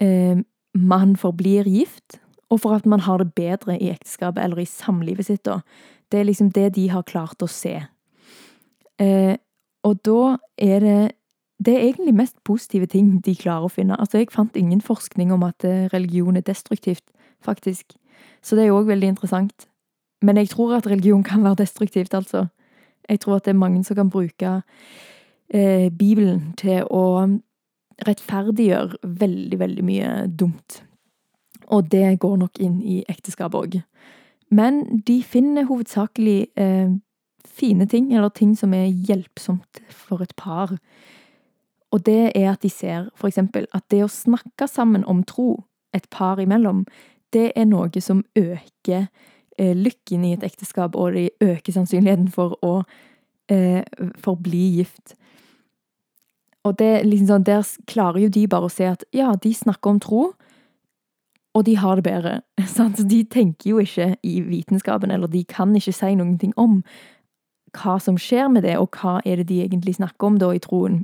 eh, 0.00 0.40
man 0.74 1.16
forblir 1.16 1.68
gift, 1.68 2.21
og 2.52 2.60
for 2.60 2.76
at 2.76 2.86
man 2.86 3.00
har 3.06 3.22
det 3.22 3.32
bedre 3.34 3.78
i 3.78 3.88
ekteskapet 3.92 4.42
eller 4.44 4.60
i 4.60 4.68
samlivet 4.68 5.26
sitt, 5.26 5.44
da. 5.48 5.60
Det 6.12 6.20
er 6.20 6.28
liksom 6.28 6.50
det 6.52 6.74
de 6.76 6.88
har 6.92 7.06
klart 7.08 7.40
å 7.42 7.48
se. 7.48 7.78
Eh, 9.00 9.34
og 9.82 9.98
da 10.04 10.36
er 10.58 10.80
det 10.80 11.00
Det 11.62 11.76
er 11.76 11.84
egentlig 11.86 12.14
mest 12.14 12.34
positive 12.44 12.86
ting 12.90 13.20
de 13.22 13.36
klarer 13.38 13.68
å 13.68 13.70
finne. 13.70 13.94
Altså, 13.94 14.18
jeg 14.18 14.32
fant 14.34 14.56
ingen 14.56 14.80
forskning 14.80 15.30
om 15.32 15.44
at 15.46 15.62
eh, 15.64 15.86
religion 15.92 16.36
er 16.36 16.42
destruktivt, 16.42 17.04
faktisk. 17.38 17.94
Så 18.42 18.56
det 18.56 18.64
er 18.64 18.72
jo 18.72 18.80
òg 18.80 18.88
veldig 18.88 19.08
interessant. 19.12 19.68
Men 20.22 20.36
jeg 20.36 20.48
tror 20.48 20.74
at 20.74 20.86
religion 20.90 21.22
kan 21.22 21.44
være 21.44 21.62
destruktivt, 21.62 22.14
altså. 22.14 22.48
Jeg 23.08 23.20
tror 23.20 23.36
at 23.36 23.44
det 23.44 23.54
er 23.54 23.60
mange 23.62 23.84
som 23.84 23.94
kan 23.94 24.10
bruke 24.10 24.62
eh, 25.54 25.86
Bibelen 25.90 26.52
til 26.58 26.82
å 26.90 27.28
rettferdiggjøre 28.06 28.98
veldig, 29.04 29.58
veldig 29.58 29.84
mye 29.86 30.10
dumt. 30.26 30.82
Og 31.72 31.88
det 31.92 32.18
går 32.20 32.36
nok 32.42 32.60
inn 32.60 32.80
i 32.84 33.00
ekteskapet 33.08 33.58
òg. 33.58 33.80
Men 34.52 34.82
de 35.06 35.22
finner 35.24 35.64
hovedsakelig 35.64 36.52
eh, 36.60 36.92
fine 37.48 37.86
ting, 37.88 38.12
eller 38.12 38.28
ting 38.28 38.52
som 38.58 38.74
er 38.76 38.90
hjelpsomt 38.90 39.80
for 39.88 40.22
et 40.22 40.34
par. 40.36 40.76
Og 41.92 42.04
det 42.06 42.32
er 42.34 42.50
at 42.52 42.62
de 42.64 42.70
ser 42.72 43.08
eksempel 43.24 43.66
at 43.72 43.84
det 43.92 44.02
å 44.04 44.12
snakke 44.12 44.68
sammen 44.68 45.04
om 45.08 45.24
tro, 45.24 45.64
et 45.92 46.08
par 46.08 46.40
imellom, 46.40 46.86
det 47.32 47.50
er 47.56 47.66
noe 47.68 48.00
som 48.00 48.22
øker 48.36 49.08
eh, 49.58 49.74
lykken 49.76 50.24
i 50.24 50.32
et 50.36 50.44
ekteskap, 50.44 50.96
og 50.96 51.12
det 51.16 51.30
øker 51.40 51.72
sannsynligheten 51.72 52.30
for 52.32 52.56
å 52.64 52.78
eh, 53.52 53.82
forbli 54.24 54.62
gift. 54.78 55.16
Og 56.64 56.78
det, 56.78 57.02
liksom 57.04 57.28
sånn, 57.28 57.44
der 57.44 57.66
klarer 57.90 58.22
jo 58.22 58.30
de 58.32 58.46
bare 58.48 58.68
å 58.68 58.72
se 58.72 58.86
at 58.88 59.04
ja, 59.12 59.32
de 59.36 59.52
snakker 59.52 59.92
om 59.92 60.00
tro, 60.00 60.24
og 61.54 61.64
de 61.66 61.76
har 61.76 61.96
det 61.96 62.04
bedre. 62.06 62.40
Sant? 62.76 63.00
De 63.10 63.22
tenker 63.24 63.70
jo 63.70 63.82
ikke 63.82 64.14
i 64.22 64.40
vitenskapen, 64.46 65.10
eller 65.10 65.30
de 65.30 65.44
kan 65.44 65.74
ikke 65.76 65.94
si 65.94 66.14
noen 66.16 66.38
ting 66.40 66.54
om 66.56 66.80
hva 67.76 67.96
som 68.00 68.18
skjer 68.20 68.50
med 68.52 68.66
det, 68.66 68.76
og 68.80 68.92
hva 69.00 69.20
er 69.24 69.40
det 69.40 69.48
de 69.48 69.62
egentlig 69.64 69.96
snakker 69.96 70.28
om 70.28 70.38
da 70.40 70.50
i 70.52 70.60
troen. 70.60 71.02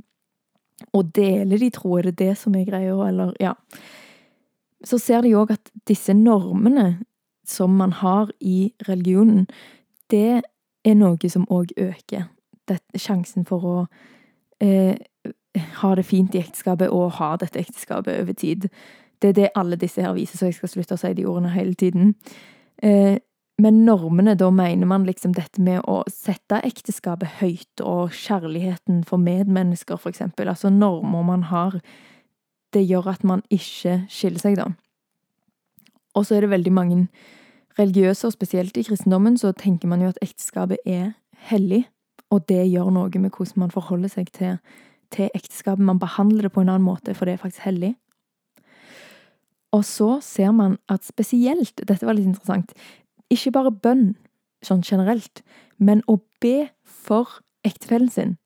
Og 0.93 1.11
deler 1.15 1.59
de 1.59 1.71
tro, 1.73 1.95
er 1.97 2.09
det 2.09 2.19
det 2.21 2.35
som 2.37 2.55
er 2.55 2.67
greia, 2.67 2.95
eller 3.07 3.33
ja. 3.41 3.55
Så 4.85 4.99
ser 5.01 5.25
de 5.25 5.35
òg 5.35 5.51
at 5.57 5.71
disse 5.89 6.13
normene 6.15 6.99
som 7.49 7.73
man 7.75 7.91
har 7.99 8.29
i 8.39 8.71
religionen, 8.87 9.47
det 10.09 10.41
er 10.85 10.95
noe 10.95 11.29
som 11.29 11.47
òg 11.49 11.73
øker 11.77 12.29
det, 12.69 12.79
sjansen 12.95 13.45
for 13.49 13.65
å 13.65 13.75
eh, 14.61 14.95
ha 15.55 15.95
det 15.95 16.05
fint 16.05 16.35
i 16.35 16.41
ekteskapet 16.43 16.91
og 16.93 17.15
ha 17.17 17.35
dette 17.41 17.59
ekteskapet 17.59 18.21
over 18.21 18.33
tid 18.33 18.69
Det 19.21 19.29
er 19.29 19.33
det 19.33 19.49
alle 19.55 19.75
disse 19.75 20.01
her 20.01 20.13
viser, 20.13 20.37
så 20.37 20.45
jeg 20.45 20.55
skal 20.55 20.69
slutte 20.69 20.95
å 20.95 20.99
si 21.01 21.09
de 21.13 21.25
ordene 21.27 21.49
hele 21.51 21.73
tiden. 21.75 22.13
Eh, 22.81 23.17
men 23.59 23.81
normene, 23.83 24.37
da 24.39 24.47
mener 24.49 24.87
man 24.87 25.03
liksom 25.03 25.33
dette 25.35 25.59
med 25.59 25.81
å 25.83 26.05
sette 26.07 26.61
ekteskapet 26.63 27.41
høyt, 27.41 27.83
og 27.83 28.15
kjærligheten 28.15 29.03
for 29.03 29.19
medmennesker, 29.19 29.99
for 29.99 30.13
eksempel. 30.13 30.47
Altså 30.47 30.71
normer 30.71 31.25
man 31.27 31.43
har. 31.51 31.75
Det 32.71 32.85
gjør 32.87 33.11
at 33.11 33.25
man 33.27 33.43
ikke 33.51 34.05
skiller 34.07 34.39
seg, 34.39 34.55
da. 34.55 34.69
Og 36.15 36.25
så 36.25 36.37
er 36.37 36.47
det 36.47 36.53
veldig 36.55 36.71
mange 36.71 37.01
religiøse, 37.79 38.27
og 38.27 38.37
spesielt 38.37 38.77
i 38.77 38.85
kristendommen, 38.87 39.35
så 39.37 39.51
tenker 39.51 39.91
man 39.91 40.01
jo 40.01 40.13
at 40.13 40.23
ekteskapet 40.23 40.79
er 40.85 41.17
hellig, 41.51 41.89
og 42.31 42.47
det 42.47 42.63
gjør 42.69 42.93
noe 42.95 43.19
med 43.19 43.33
hvordan 43.33 43.65
man 43.65 43.75
forholder 43.75 44.15
seg 44.15 44.31
til, 44.31 44.59
til 45.13 45.29
ekteskapet. 45.35 45.83
Man 45.85 45.99
behandler 45.99 46.47
det 46.47 46.53
på 46.55 46.61
en 46.61 46.69
annen 46.69 46.85
måte, 46.85 47.15
for 47.15 47.25
det 47.25 47.35
er 47.35 47.43
faktisk 47.43 47.65
hellig. 47.65 47.95
Og 49.71 49.85
så 49.85 50.17
ser 50.25 50.51
man 50.51 50.77
at 50.89 51.05
spesielt, 51.05 51.77
dette 51.87 52.05
var 52.05 52.17
litt 52.17 52.29
interessant, 52.29 52.73
ikke 53.29 53.53
bare 53.53 53.71
bønn 53.71 54.15
sånn 54.65 54.81
generelt, 54.83 55.43
men 55.77 56.01
å 56.09 56.17
be 56.41 56.69
for 56.83 57.39
ektefellen 57.65 58.09
sin 58.09 58.37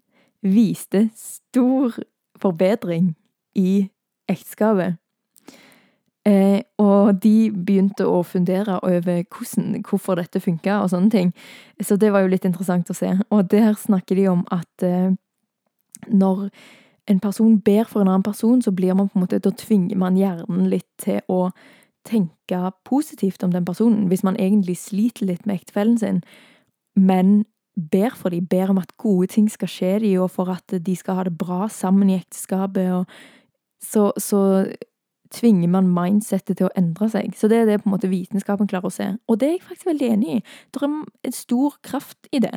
viste 0.43 1.07
stor 1.15 1.95
forbedring 2.41 3.13
i 3.55 3.87
ekteskapet. 4.29 4.99
Eh, 6.23 6.61
og 6.79 7.17
de 7.19 7.51
begynte 7.51 8.05
å 8.07 8.21
fundere 8.23 8.77
over 8.79 9.25
hvordan, 9.27 9.81
hvorfor 9.83 10.15
dette 10.19 10.39
funka 10.39 10.77
og 10.83 10.91
sånne 10.93 11.11
ting. 11.11 11.33
Så 11.83 11.97
det 11.99 12.13
var 12.15 12.23
jo 12.23 12.31
litt 12.31 12.45
interessant 12.47 12.91
å 12.91 12.95
se. 12.95 13.11
Og 13.27 13.49
der 13.51 13.75
snakker 13.79 14.15
de 14.15 14.29
om 14.31 14.45
at 14.51 14.85
eh, 14.87 15.11
når 16.07 16.49
en 17.07 17.19
person 17.19 17.59
ber 17.59 17.83
for 17.83 18.01
en 18.01 18.07
annen 18.07 18.23
person, 18.23 18.61
så 18.61 18.71
blir 18.71 18.93
man 18.93 19.09
på 19.09 19.19
en 19.19 19.25
måte, 19.25 19.39
da 19.43 19.51
tvinger 19.51 19.99
man 19.99 20.17
hjernen 20.17 20.69
litt 20.71 20.87
til 21.03 21.19
å 21.31 21.49
tenke 22.07 22.59
positivt 22.87 23.43
om 23.43 23.51
den 23.51 23.65
personen. 23.65 24.07
Hvis 24.11 24.23
man 24.23 24.39
egentlig 24.39 24.77
sliter 24.79 25.27
litt 25.27 25.45
med 25.45 25.61
ektefellen 25.61 25.97
sin, 25.99 26.21
men 26.95 27.43
ber 27.75 28.15
for 28.15 28.29
dem, 28.29 28.45
ber 28.47 28.71
om 28.71 28.79
at 28.81 28.95
gode 29.01 29.31
ting 29.33 29.49
skal 29.51 29.71
skje 29.71 29.93
dem, 30.03 30.21
og 30.21 30.31
for 30.31 30.51
at 30.53 30.75
de 30.85 30.95
skal 30.95 31.19
ha 31.19 31.27
det 31.27 31.37
bra 31.37 31.67
sammen 31.71 32.11
i 32.11 32.19
ekteskapet, 32.19 32.91
og 32.93 33.05
så, 33.83 34.11
så 34.17 34.41
tvinger 35.33 35.69
man 35.71 35.89
mindsettet 35.93 36.59
til 36.59 36.67
å 36.67 36.73
endre 36.79 37.09
seg. 37.11 37.33
Så 37.37 37.49
det 37.51 37.61
er 37.61 37.69
det 37.69 37.79
på 37.81 37.89
en 37.89 37.95
måte 37.95 38.11
vitenskapen 38.11 38.69
klarer 38.69 38.89
å 38.89 38.93
se. 38.93 39.07
Og 39.27 39.39
det 39.41 39.47
er 39.47 39.55
jeg 39.55 39.65
faktisk 39.69 39.89
veldig 39.89 40.11
enig 40.15 40.35
i. 40.35 40.43
Det 40.71 40.81
er 40.81 40.91
en 40.91 41.35
stor 41.35 41.79
kraft 41.85 42.29
i 42.31 42.41
det. 42.43 42.53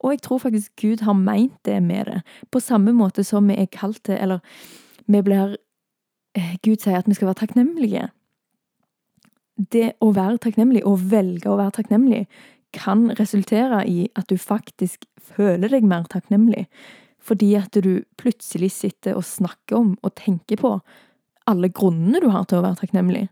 Og 0.00 0.14
jeg 0.14 0.22
tror 0.26 0.42
faktisk 0.44 0.72
Gud 0.80 1.04
har 1.06 1.18
meint 1.18 1.58
det 1.66 1.80
med 1.82 2.10
det. 2.10 2.20
På 2.50 2.62
samme 2.62 2.94
måte 2.96 3.24
som 3.26 3.50
vi 3.50 3.58
er 3.58 3.70
kalt 3.72 4.02
til, 4.08 4.18
eller 4.20 4.40
vi 5.10 5.22
blir 5.26 5.58
eh, 6.38 6.54
Gud 6.62 6.80
sier 6.80 7.00
at 7.00 7.10
vi 7.10 7.18
skal 7.18 7.32
være 7.32 7.42
takknemlige. 7.42 8.08
Det 9.60 9.90
å 10.00 10.12
være 10.16 10.40
takknemlig, 10.46 10.86
å 10.86 10.96
velge 10.96 11.50
å 11.50 11.58
være 11.60 11.76
takknemlig, 11.80 12.24
kan 12.72 13.08
resultere 13.18 13.82
i 13.90 14.04
at 14.14 14.30
du 14.30 14.38
faktisk 14.38 15.04
føler 15.34 15.72
deg 15.72 15.86
mer 15.86 16.06
takknemlig. 16.10 16.68
Fordi 17.20 17.54
at 17.58 17.76
du 17.84 18.00
plutselig 18.18 18.70
sitter 18.72 19.18
og 19.18 19.26
snakker 19.26 19.76
om 19.76 19.94
og 20.00 20.14
tenker 20.16 20.60
på 20.60 20.76
alle 21.50 21.70
grunnene 21.74 22.22
du 22.22 22.30
har 22.32 22.46
til 22.48 22.60
å 22.60 22.64
være 22.64 22.80
takknemlig. 22.82 23.28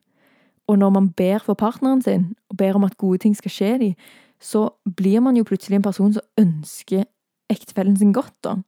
Og 0.68 0.78
når 0.78 0.90
man 0.94 1.12
ber 1.16 1.40
for 1.44 1.56
partneren 1.58 2.02
sin, 2.04 2.32
og 2.50 2.58
ber 2.60 2.76
om 2.76 2.84
at 2.84 2.98
gode 3.00 3.22
ting 3.24 3.36
skal 3.36 3.52
skje 3.52 3.70
dem, 3.80 3.94
så 4.40 4.68
blir 4.84 5.22
man 5.24 5.38
jo 5.38 5.46
plutselig 5.48 5.78
en 5.78 5.86
person 5.86 6.12
som 6.14 6.26
ønsker 6.38 7.06
ektefellen 7.50 7.96
sin 7.98 8.12
godt, 8.12 8.36
da. 8.44 8.58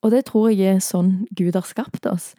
Og 0.00 0.14
det 0.14 0.24
tror 0.30 0.48
jeg 0.48 0.78
er 0.78 0.80
sånn 0.80 1.26
Gud 1.36 1.58
har 1.58 1.66
skapt 1.68 2.08
oss. 2.08 2.32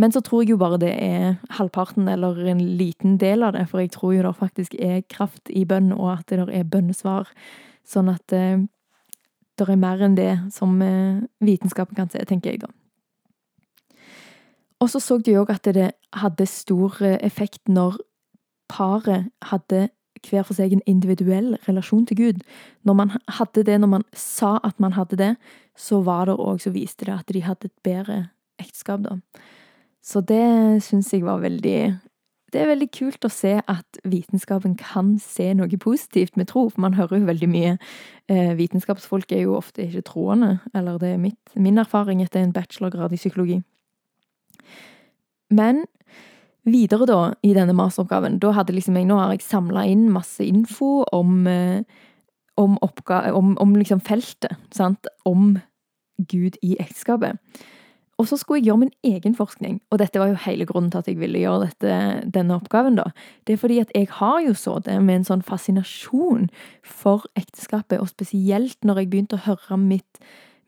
Men 0.00 0.12
så 0.14 0.22
tror 0.24 0.42
jeg 0.42 0.54
jo 0.54 0.60
bare 0.60 0.80
det 0.80 0.92
er 0.96 1.34
halvparten 1.58 2.08
eller 2.08 2.38
en 2.48 2.62
liten 2.78 3.18
del 3.20 3.44
av 3.44 3.52
det, 3.52 3.66
for 3.68 3.82
jeg 3.82 3.92
tror 3.92 4.14
jo 4.16 4.22
det 4.24 4.36
faktisk 4.38 4.76
er 4.80 5.04
kraft 5.12 5.52
i 5.52 5.66
bønn, 5.68 5.92
og 5.92 6.14
at 6.16 6.32
det 6.32 6.46
er 6.48 6.64
bønnesvar. 6.64 7.28
Sånn 7.84 8.08
at 8.08 8.32
eh, 8.32 8.64
det 9.60 9.68
er 9.68 9.80
mer 9.80 10.00
enn 10.02 10.16
det 10.16 10.32
som 10.54 10.80
eh, 10.82 11.20
vitenskapen 11.44 11.98
kan 11.98 12.08
se, 12.10 12.24
tenker 12.24 12.54
jeg 12.54 12.64
da. 12.64 12.72
Og 14.82 14.90
så 14.90 14.98
så 14.98 15.18
de 15.22 15.38
òg 15.38 15.50
at 15.54 15.68
det 15.70 15.92
hadde 16.18 16.46
stor 16.50 16.96
eh, 17.06 17.20
effekt 17.22 17.68
når 17.70 18.00
paret 18.72 19.30
hadde 19.46 19.88
hver 20.22 20.44
for 20.46 20.54
seg 20.58 20.74
en 20.74 20.84
individuell 20.86 21.56
relasjon 21.66 22.06
til 22.06 22.18
Gud. 22.18 22.44
Når 22.86 22.94
man 22.98 23.12
hadde 23.38 23.64
det, 23.66 23.80
når 23.80 23.90
man 23.96 24.04
sa 24.14 24.58
at 24.64 24.78
man 24.80 24.94
hadde 24.98 25.18
det, 25.18 25.32
så 25.78 26.02
var 26.06 26.26
det 26.26 26.38
òg 26.38 26.62
så 26.62 26.70
viste 26.74 27.06
det 27.06 27.14
at 27.14 27.32
de 27.32 27.42
hadde 27.42 27.70
et 27.70 27.82
bedre 27.84 28.18
ekteskap, 28.62 29.02
da. 29.02 29.18
Så 30.02 30.20
det 30.20 30.82
syns 30.82 31.12
jeg 31.12 31.22
var 31.22 31.38
veldig 31.38 31.98
Det 32.52 32.60
er 32.60 32.66
veldig 32.68 32.88
kult 32.92 33.24
å 33.24 33.30
se 33.32 33.54
at 33.64 33.98
vitenskapen 34.04 34.74
kan 34.76 35.14
se 35.22 35.54
noe 35.54 35.78
positivt 35.80 36.36
med 36.36 36.50
tro, 36.50 36.68
for 36.68 36.82
man 36.84 36.98
hører 36.98 37.22
jo 37.22 37.30
veldig 37.30 37.48
mye 37.48 37.76
eh, 38.28 38.52
Vitenskapsfolk 38.58 39.32
er 39.32 39.46
jo 39.46 39.56
ofte 39.56 39.86
ikke 39.86 40.02
troende, 40.02 40.58
eller 40.74 40.98
det 40.98 41.14
er 41.14 41.22
mitt, 41.22 41.54
min 41.56 41.78
erfaring 41.78 42.20
etter 42.20 42.42
en 42.42 42.52
bachelorgrad 42.52 43.14
i 43.14 43.16
psykologi. 43.16 43.62
Men 45.52 45.84
videre, 46.68 47.08
da, 47.10 47.20
i 47.42 47.52
denne 47.56 47.74
masteroppgaven, 47.76 48.38
da 48.42 48.54
hadde 48.56 48.74
liksom 48.76 48.96
jeg 48.98 49.08
Nå 49.10 49.18
har 49.18 49.34
jeg 49.34 49.44
samla 49.44 49.84
inn 49.90 50.08
masse 50.14 50.44
info 50.46 51.02
om, 51.12 51.44
om, 52.56 52.78
om, 52.78 53.04
om, 53.34 53.52
om 53.60 53.76
liksom 53.76 54.02
feltet, 54.04 54.56
sant? 54.74 55.10
Om 55.28 55.56
Gud 56.30 56.58
i 56.62 56.76
ekteskapet. 56.80 57.40
Og 58.20 58.28
så 58.28 58.36
skulle 58.38 58.60
jeg 58.60 58.68
gjøre 58.68 58.82
min 58.84 58.92
egen 59.08 59.34
forskning, 59.34 59.80
og 59.90 59.98
dette 59.98 60.20
var 60.20 60.30
jo 60.30 60.40
hele 60.44 60.66
grunnen 60.68 60.92
til 60.92 61.00
at 61.00 61.08
jeg 61.10 61.18
ville 61.18 61.40
gjøre 61.40 61.66
dette, 61.66 61.94
denne 62.34 62.58
oppgaven, 62.60 62.98
da. 63.00 63.08
Det 63.46 63.56
er 63.56 63.62
fordi 63.62 63.80
at 63.82 63.90
jeg 63.96 64.06
har 64.20 64.42
jo 64.44 64.52
så 64.54 64.76
det 64.84 64.98
med 65.02 65.20
en 65.20 65.26
sånn 65.26 65.42
fascinasjon 65.42 66.50
for 66.86 67.24
ekteskapet, 67.40 67.98
og 67.98 68.12
spesielt 68.12 68.78
når 68.84 69.02
jeg 69.02 69.10
begynte 69.10 69.40
å 69.40 69.46
høre 69.48 69.80
mitt, 69.80 70.20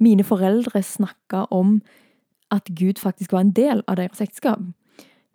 mine 0.02 0.26
foreldre 0.26 0.82
snakke 0.82 1.44
om 1.54 1.78
at 2.52 2.68
Gud 2.76 3.00
faktisk 3.00 3.32
var 3.32 3.44
en 3.44 3.54
del 3.56 3.82
av 3.88 3.96
deres 4.00 4.20
ekteskap, 4.20 4.60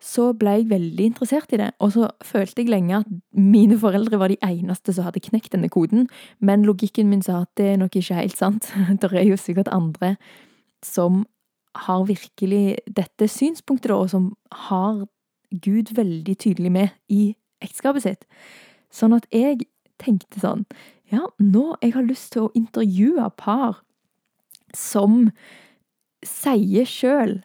så 0.00 0.30
ble 0.32 0.54
jeg 0.56 0.70
veldig 0.70 1.06
interessert 1.10 1.52
i 1.52 1.58
det. 1.60 1.70
Og 1.84 1.92
så 1.92 2.08
følte 2.24 2.62
jeg 2.62 2.70
lenge 2.72 3.02
at 3.02 3.10
mine 3.36 3.76
foreldre 3.78 4.18
var 4.20 4.32
de 4.32 4.38
eneste 4.44 4.94
som 4.96 5.04
hadde 5.04 5.20
knekt 5.26 5.52
denne 5.52 5.68
koden, 5.68 6.08
men 6.40 6.64
logikken 6.64 7.10
min 7.10 7.22
sa 7.22 7.42
at 7.44 7.52
det 7.60 7.74
er 7.74 7.82
nok 7.82 7.98
ikke 8.00 8.16
helt 8.16 8.38
sant. 8.38 8.70
Det 9.00 9.12
er 9.12 9.28
jo 9.28 9.36
sikkert 9.36 9.68
andre 9.68 10.16
som 10.84 11.26
har 11.76 12.06
virkelig 12.08 12.80
dette 12.88 13.28
synspunktet, 13.28 13.92
og 13.92 14.10
som 14.10 14.32
har 14.68 15.04
Gud 15.50 15.92
veldig 15.94 16.36
tydelig 16.38 16.72
med 16.72 16.88
i 17.08 17.34
ekteskapet 17.60 18.02
sitt. 18.02 18.24
Sånn 18.90 19.14
at 19.14 19.28
jeg 19.34 19.66
tenkte 20.00 20.40
sånn 20.40 20.64
Ja, 21.10 21.26
nå 21.38 21.74
jeg 21.82 21.94
har 21.94 22.06
lyst 22.06 22.32
til 22.32 22.46
å 22.46 22.52
intervjue 22.54 23.28
par 23.36 23.82
som 24.74 25.30
sier 26.26 26.88
sjøl 26.88 27.40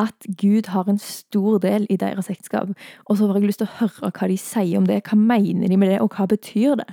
at 0.00 0.26
Gud 0.40 0.70
har 0.72 0.88
en 0.88 1.00
stor 1.02 1.58
del 1.60 1.86
i 1.90 1.98
deres 2.00 2.30
ekteskap. 2.32 2.72
Og 3.06 3.18
så 3.18 3.28
har 3.28 3.38
jeg 3.40 3.50
lyst 3.50 3.60
til 3.62 3.68
å 3.68 3.78
høre 3.82 4.12
hva 4.16 4.30
de 4.30 4.38
sier 4.40 4.78
om 4.78 4.88
det. 4.88 5.02
Hva 5.08 5.18
mener 5.18 5.68
de 5.68 5.76
med 5.76 5.92
det, 5.92 6.00
og 6.00 6.14
hva 6.16 6.28
betyr 6.30 6.78
det? 6.80 6.88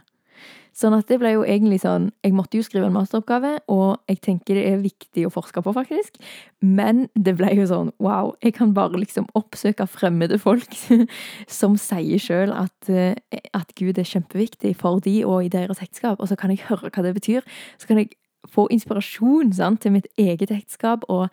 Sånn 0.77 0.93
at 0.93 1.07
det 1.09 1.17
ble 1.17 1.31
jo 1.33 1.41
egentlig 1.41 1.79
sånn 1.81 2.11
Jeg 2.21 2.35
måtte 2.37 2.59
jo 2.59 2.65
skrive 2.65 2.85
en 2.85 2.93
masteroppgave, 2.93 3.55
og 3.73 3.97
jeg 4.11 4.19
tenker 4.27 4.59
det 4.59 4.65
er 4.69 4.83
viktig 4.83 5.23
å 5.25 5.31
forske 5.33 5.63
på, 5.65 5.73
faktisk. 5.73 6.19
Men 6.61 7.07
det 7.15 7.33
ble 7.39 7.49
jo 7.57 7.65
sånn 7.69 7.89
wow, 8.03 8.35
jeg 8.45 8.53
kan 8.59 8.75
bare 8.77 8.99
liksom 9.01 9.25
oppsøke 9.37 9.87
fremmede 9.89 10.37
folk 10.41 10.77
som 11.59 11.79
sier 11.81 12.21
sjøl 12.21 12.53
at, 12.53 12.91
eh, 12.93 13.17
at 13.57 13.73
Gud 13.79 13.97
er 13.97 14.05
kjempeviktig 14.05 14.75
for 14.77 15.01
de 15.01 15.23
og 15.25 15.47
i 15.47 15.51
deres 15.53 15.81
ekteskap, 15.81 16.21
og 16.21 16.29
så 16.29 16.37
kan 16.37 16.53
jeg 16.53 16.67
høre 16.69 16.93
hva 16.93 17.05
det 17.07 17.15
betyr. 17.17 17.47
Så 17.81 17.89
kan 17.89 18.03
jeg 18.03 18.13
få 18.51 18.67
inspirasjon 18.73 19.53
sant, 19.53 19.81
til 19.83 19.95
mitt 19.97 20.07
eget 20.17 20.51
ekteskap 20.51 21.05
og 21.07 21.31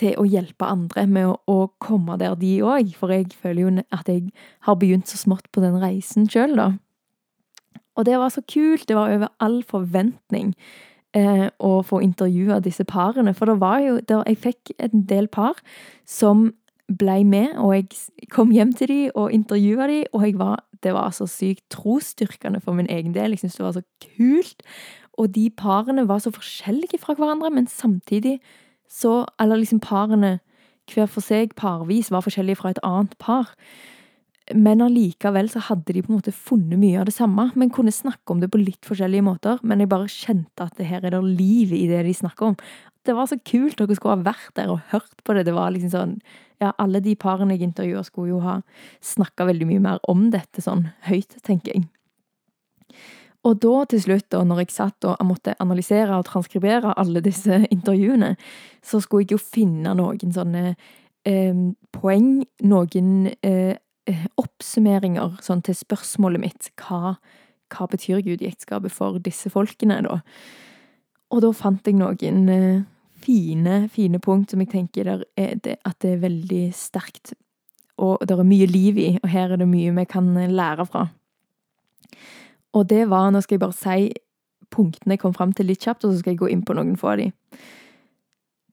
til 0.00 0.16
å 0.16 0.24
hjelpe 0.24 0.68
andre 0.68 1.04
med 1.10 1.28
å, 1.28 1.34
å 1.50 1.58
komme 1.82 2.16
der, 2.20 2.36
de 2.40 2.58
òg. 2.64 2.94
For 2.96 3.12
jeg 3.12 3.32
føler 3.36 3.62
jo 3.62 3.72
at 3.92 4.08
jeg 4.08 4.30
har 4.66 4.78
begynt 4.80 5.10
så 5.10 5.20
smått 5.20 5.50
på 5.52 5.64
den 5.64 5.76
reisen 5.82 6.28
sjøl, 6.30 6.56
da. 6.56 6.70
Og 7.98 8.06
det 8.08 8.16
var 8.20 8.32
så 8.32 8.42
kult. 8.48 8.86
Det 8.88 8.96
var 8.96 9.12
over 9.12 9.28
all 9.44 9.60
forventning 9.68 10.54
eh, 11.16 11.48
å 11.58 11.72
få 11.84 12.00
intervjue 12.04 12.60
disse 12.64 12.86
parene. 12.88 13.34
For 13.36 13.50
det 13.50 13.58
var 13.60 13.82
jo 13.84 13.98
der 14.00 14.24
Jeg 14.30 14.40
fikk 14.46 14.72
en 14.78 15.04
del 15.10 15.28
par 15.28 15.60
som 16.08 16.50
blei 16.90 17.22
med, 17.22 17.54
og 17.62 17.74
jeg 17.76 18.30
kom 18.34 18.50
hjem 18.50 18.72
til 18.74 18.88
dem 18.90 19.10
og 19.14 19.30
intervjua 19.32 19.86
dem, 19.86 20.08
og 20.12 20.24
var, 20.40 20.64
det 20.82 20.94
var 20.96 21.12
så 21.14 21.26
sykt 21.30 21.62
trosstyrkende 21.70 22.60
for 22.60 22.74
min 22.74 22.90
egen 22.90 23.14
del. 23.14 23.30
Jeg 23.30 23.44
syntes 23.44 23.60
det 23.60 23.66
var 23.66 23.76
så 23.76 23.84
kult 24.16 24.64
og 25.20 25.34
de 25.36 25.50
parene 25.52 26.06
var 26.08 26.22
så 26.24 26.32
forskjellige 26.32 27.00
fra 27.02 27.14
hverandre, 27.18 27.52
men 27.52 27.68
samtidig 27.68 28.40
så 28.90 29.24
Eller 29.38 29.60
liksom 29.60 29.78
parene 29.78 30.40
hver 30.90 31.06
for 31.06 31.22
seg 31.22 31.52
parvis 31.54 32.10
var 32.10 32.24
forskjellige 32.24 32.58
fra 32.58 32.70
et 32.70 32.80
annet 32.82 33.12
par. 33.22 33.52
Men 34.50 34.82
allikevel 34.82 35.46
så 35.52 35.60
hadde 35.68 35.94
de 35.94 36.02
på 36.02 36.10
en 36.10 36.18
måte 36.18 36.34
funnet 36.34 36.78
mye 36.80 36.98
av 36.98 37.06
det 37.06 37.14
samme, 37.14 37.52
men 37.54 37.70
kunne 37.70 37.94
snakke 37.94 38.34
om 38.34 38.40
det 38.42 38.50
på 38.50 38.58
litt 38.58 38.82
forskjellige 38.88 39.22
måter. 39.22 39.60
Men 39.62 39.78
jeg 39.78 39.92
bare 39.92 40.10
kjente 40.10 40.66
at 40.66 40.74
det 40.80 40.88
her 40.90 41.06
er 41.06 41.14
det 41.14 41.22
liv 41.22 41.70
i 41.76 41.86
det 41.86 42.02
de 42.08 42.14
snakker 42.16 42.48
om. 42.48 42.56
Det 43.06 43.14
var 43.14 43.30
så 43.30 43.38
kult. 43.38 43.78
Dere 43.78 43.94
skulle 43.94 44.16
ha 44.18 44.26
vært 44.32 44.56
der 44.58 44.72
og 44.74 44.82
hørt 44.90 45.22
på 45.22 45.36
det. 45.36 45.46
Det 45.46 45.54
var 45.54 45.70
liksom 45.70 45.94
sånn 45.94 46.16
Ja, 46.60 46.74
alle 46.76 47.00
de 47.00 47.14
parene 47.16 47.54
jeg 47.54 47.70
intervjua, 47.70 48.02
skulle 48.04 48.34
jo 48.34 48.42
ha 48.44 48.58
snakka 49.00 49.46
veldig 49.48 49.64
mye 49.70 49.80
mer 49.80 50.02
om 50.12 50.26
dette 50.28 50.60
sånn 50.60 50.90
høyt, 51.06 51.38
tenker 51.40 51.72
jeg. 51.72 51.86
Og 53.48 53.60
da 53.62 53.84
til 53.88 54.02
slutt, 54.04 54.26
da, 54.32 54.42
når 54.44 54.64
jeg 54.64 54.74
satt 54.74 55.06
og 55.08 55.20
måtte 55.24 55.56
analysere 55.62 56.18
og 56.18 56.26
transkribere 56.28 56.92
alle 57.00 57.22
disse 57.24 57.62
intervjuene, 57.76 58.34
så 58.84 59.00
skulle 59.00 59.24
jeg 59.24 59.36
jo 59.36 59.40
finne 59.40 59.94
noen 59.96 60.34
sånne 60.34 60.64
eh, 61.24 61.62
poeng, 61.96 62.32
noen 62.68 63.30
eh, 63.40 63.76
oppsummeringer 64.40 65.38
sånn 65.44 65.62
til 65.64 65.76
spørsmålet 65.78 66.42
mitt 66.42 66.70
hva, 66.82 67.14
hva 67.72 67.88
betyr 67.90 68.24
Gud 68.26 68.42
i 68.42 68.48
ekteskapet 68.50 68.92
for 68.92 69.20
disse 69.22 69.52
folkene, 69.52 70.02
da? 70.04 70.20
Og 71.30 71.44
da 71.44 71.52
fant 71.54 71.86
jeg 71.86 71.96
noen 71.96 72.48
eh, 72.50 72.82
fine, 73.20 73.84
fine 73.92 74.20
punkt 74.20 74.52
som 74.52 74.60
jeg 74.64 74.72
tenker 74.72 75.14
er 75.14 75.54
det, 75.62 75.78
at 75.86 76.00
det 76.02 76.16
er 76.16 76.24
veldig 76.26 76.64
sterkt, 76.76 77.34
og 78.00 78.20
det 78.24 78.36
er 78.36 78.48
mye 78.48 78.68
liv 78.68 79.00
i, 79.00 79.08
og 79.20 79.28
her 79.28 79.54
er 79.54 79.60
det 79.60 79.68
mye 79.68 79.92
vi 79.96 80.04
kan 80.08 80.28
lære 80.32 80.86
fra. 80.88 81.06
Og 82.72 82.88
det 82.88 83.08
var 83.10 83.30
Nå 83.30 83.40
skal 83.40 83.56
jeg 83.56 83.64
bare 83.64 83.76
si 83.76 84.10
punktene 84.70 85.16
jeg 85.16 85.22
kom 85.24 85.34
fram 85.34 85.52
til 85.52 85.66
litt 85.66 85.82
kjapt, 85.82 86.04
og 86.04 86.12
så 86.12 86.20
skal 86.20 86.34
jeg 86.34 86.42
gå 86.42 86.50
inn 86.52 86.64
på 86.64 86.76
noen 86.78 86.96
få 86.98 87.14
av 87.14 87.22
de. 87.22 87.30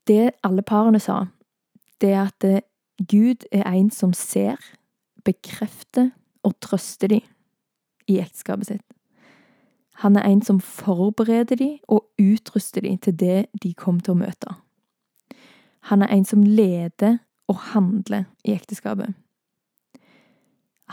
Det 0.07 0.31
alle 0.45 0.62
parene 0.62 0.99
sa, 1.01 1.25
det 2.01 2.12
er 2.13 2.27
at 2.27 2.45
eh, 2.45 2.65
Gud 2.97 3.45
er 3.51 3.65
en 3.69 3.89
som 3.93 4.13
ser, 4.13 4.62
bekrefter 5.25 6.12
og 6.45 6.55
trøster 6.63 7.12
de 7.12 7.19
i 8.07 8.19
ekteskapet 8.21 8.69
sitt. 8.69 8.86
Han 10.05 10.15
er 10.15 10.29
en 10.29 10.41
som 10.45 10.62
forbereder 10.62 11.57
de 11.57 11.69
og 11.89 12.05
utruster 12.21 12.86
de 12.86 12.93
til 13.01 13.17
det 13.19 13.45
de 13.63 13.73
kom 13.73 13.99
til 13.99 14.13
å 14.13 14.21
møte. 14.21 14.53
Han 15.89 16.05
er 16.05 16.13
en 16.13 16.25
som 16.25 16.43
leder 16.45 17.17
og 17.49 17.60
handler 17.73 18.27
i 18.45 18.53
ekteskapet. 18.53 19.15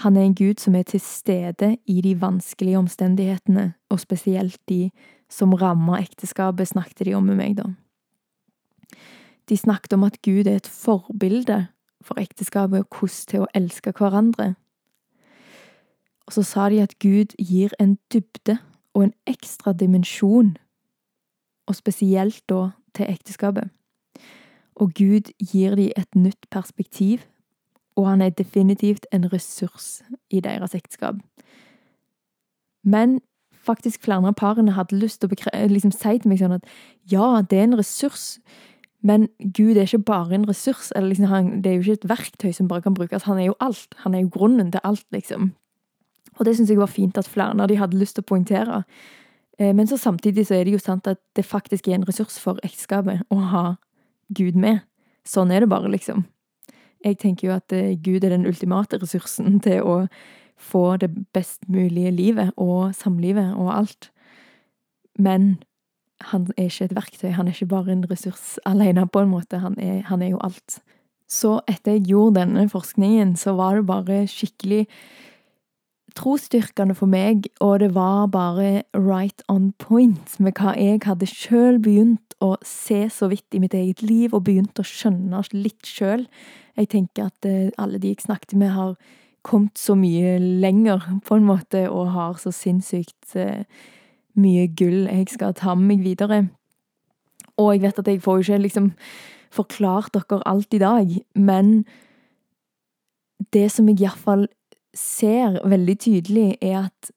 Han 0.02 0.16
er 0.16 0.26
en 0.26 0.34
gud 0.34 0.58
som 0.58 0.74
er 0.74 0.82
til 0.82 1.00
stede 1.00 1.76
i 1.86 2.00
de 2.00 2.20
vanskelige 2.20 2.78
omstendighetene, 2.78 3.74
og 3.88 4.00
spesielt 4.00 4.58
de 4.68 4.90
som 5.30 5.54
rammer 5.54 6.02
ekteskapet, 6.02 6.68
snakket 6.68 7.06
de 7.06 7.14
om 7.14 7.22
med 7.22 7.38
meg, 7.38 7.56
da. 7.56 7.70
De 9.48 9.56
snakket 9.56 9.92
om 9.92 10.04
at 10.04 10.22
Gud 10.22 10.46
er 10.46 10.56
et 10.56 10.66
forbilde 10.66 11.66
for 12.02 12.20
ekteskapet 12.20 12.84
og 12.84 12.98
hvordan 12.98 13.26
til 13.28 13.44
å 13.44 13.50
elske 13.54 13.92
hverandre. 13.96 14.54
Og 16.26 16.32
så 16.32 16.42
sa 16.42 16.68
de 16.72 16.80
at 16.82 16.98
Gud 16.98 17.36
gir 17.38 17.74
en 17.80 17.98
dybde 18.12 18.58
og 18.94 19.04
en 19.04 19.14
ekstra 19.26 19.72
dimensjon, 19.72 20.56
og 21.66 21.76
spesielt 21.76 22.42
da 22.48 22.70
til 22.94 23.06
ekteskapet. 23.08 23.70
Og 24.74 24.94
Gud 24.94 25.30
gir 25.38 25.76
de 25.78 25.92
et 25.96 26.14
nytt 26.14 26.50
perspektiv, 26.50 27.22
og 27.96 28.08
han 28.08 28.22
er 28.22 28.34
definitivt 28.34 29.06
en 29.12 29.32
ressurs 29.32 30.02
i 30.30 30.40
deres 30.40 30.74
ekteskap. 30.74 31.20
Men 32.84 33.20
faktisk 33.64 34.04
flere 34.04 34.28
av 34.28 34.36
parene 34.36 34.74
hadde 34.76 34.98
lyst 34.98 35.22
til 35.22 35.30
å 35.30 35.66
liksom 35.70 35.92
si 35.94 36.18
til 36.18 36.28
meg 36.28 36.42
sånn 36.42 36.58
at 36.58 36.68
ja, 37.10 37.42
det 37.42 37.58
er 37.58 37.68
en 37.68 37.78
ressurs, 37.78 38.38
men 39.04 39.28
Gud 39.38 39.76
er 39.76 39.84
ikke 39.84 40.04
bare 40.04 40.34
en 40.34 40.46
ressurs, 40.48 40.90
liksom 40.96 41.28
han, 41.28 41.50
det 41.64 41.70
er 41.70 41.76
jo 41.76 41.84
ikke 41.84 41.98
et 42.00 42.08
verktøy 42.08 42.52
som 42.56 42.68
bare 42.68 42.84
kan 42.86 42.96
brukes. 42.96 43.26
Han 43.28 43.38
er 43.38 43.50
jo 43.50 43.56
alt. 43.60 43.92
Han 44.00 44.14
er 44.14 44.24
jo 44.24 44.30
grunnen 44.32 44.70
til 44.72 44.80
alt, 44.84 45.04
liksom. 45.12 45.50
Og 46.38 46.46
det 46.48 46.56
syns 46.56 46.72
jeg 46.72 46.80
var 46.80 46.88
fint 46.88 47.18
at 47.20 47.28
flere 47.28 47.52
av 47.52 47.68
de 47.68 47.76
hadde 47.76 47.98
lyst 48.00 48.16
til 48.16 48.24
å 48.24 48.30
poengtere. 48.32 48.80
Eh, 49.58 49.74
men 49.76 49.86
så 49.86 49.98
samtidig 50.00 50.46
så 50.48 50.56
er 50.56 50.64
det 50.64 50.72
jo 50.72 50.80
sant 50.80 51.06
at 51.06 51.20
det 51.36 51.44
faktisk 51.44 51.88
er 51.88 51.98
en 51.98 52.08
ressurs 52.08 52.38
for 52.40 52.58
ekteskapet 52.64 53.26
å 53.30 53.42
ha 53.52 53.64
Gud 54.32 54.56
med. 54.56 54.80
Sånn 55.28 55.52
er 55.52 55.60
det 55.62 55.68
bare, 55.68 55.92
liksom. 55.92 56.24
Jeg 57.04 57.18
tenker 57.20 57.48
jo 57.48 57.54
at 57.54 57.72
eh, 57.72 57.96
Gud 58.00 58.24
er 58.24 58.32
den 58.32 58.46
ultimate 58.46 58.98
ressursen 59.02 59.60
til 59.66 59.82
å 59.82 59.98
få 60.56 60.96
det 61.02 61.10
best 61.34 61.68
mulige 61.68 62.10
livet 62.14 62.52
og 62.56 62.94
samlivet 62.94 63.54
og 63.58 63.72
alt. 63.74 64.10
Men 65.18 65.56
han 66.30 66.46
er 66.56 66.70
ikke 66.70 66.88
et 66.88 66.96
verktøy, 66.96 67.30
han 67.36 67.48
er 67.48 67.56
ikke 67.56 67.72
bare 67.74 67.92
en 67.92 68.06
ressurs 68.10 68.58
alene, 68.70 69.06
på 69.06 69.24
en 69.24 69.32
måte. 69.32 69.60
Han 69.62 69.78
er, 69.78 70.02
han 70.08 70.22
er 70.22 70.34
jo 70.34 70.40
alt. 70.44 70.80
Så 71.30 71.58
etter 71.68 71.96
jeg 71.96 72.08
gjorde 72.12 72.40
denne 72.40 72.68
forskningen, 72.68 73.36
så 73.36 73.56
var 73.58 73.78
det 73.78 73.86
bare 73.88 74.24
skikkelig 74.30 74.84
trosstyrkende 76.14 76.94
for 76.94 77.10
meg, 77.10 77.48
og 77.60 77.80
det 77.82 77.94
var 77.94 78.28
bare 78.32 78.84
right 78.94 79.42
on 79.48 79.72
point 79.78 80.36
med 80.38 80.54
hva 80.58 80.74
jeg 80.78 81.02
hadde 81.06 81.26
sjøl 81.26 81.80
begynt 81.82 82.36
å 82.44 82.54
se 82.66 83.06
så 83.10 83.28
vidt 83.32 83.56
i 83.56 83.60
mitt 83.62 83.74
eget 83.74 84.02
liv, 84.02 84.34
og 84.34 84.46
begynt 84.46 84.78
å 84.78 84.86
skjønne 84.86 85.42
litt 85.54 85.86
sjøl. 85.88 86.26
Jeg 86.78 86.90
tenker 86.94 87.30
at 87.30 87.48
eh, 87.48 87.72
alle 87.78 88.00
de 88.02 88.12
jeg 88.12 88.24
snakket 88.24 88.56
med, 88.60 88.74
har 88.74 88.94
kommet 89.44 89.78
så 89.78 89.96
mye 89.98 90.38
lenger, 90.40 91.02
på 91.26 91.38
en 91.38 91.48
måte, 91.48 91.86
og 91.90 92.14
har 92.14 92.38
så 92.40 92.52
sinnssykt 92.54 93.36
eh, 93.38 93.64
mye 94.38 94.66
gull 94.76 95.06
jeg 95.06 95.30
skal 95.34 95.54
ta 95.58 95.74
med 95.78 95.94
meg 95.94 96.06
videre. 96.06 96.40
Og 97.60 97.74
jeg 97.74 97.84
vet 97.84 98.00
at 98.02 98.10
jeg 98.10 98.22
får 98.22 98.40
jo 98.40 98.46
ikke 98.48 98.64
liksom 98.64 98.90
forklart 99.54 100.14
dere 100.16 100.42
alt 100.50 100.74
i 100.74 100.82
dag, 100.82 101.10
men 101.34 101.84
det 103.54 103.68
som 103.70 103.88
jeg 103.90 104.02
iallfall 104.02 104.48
ser 104.94 105.60
veldig 105.68 105.98
tydelig, 105.98 106.48
er 106.62 106.86
at 106.86 107.12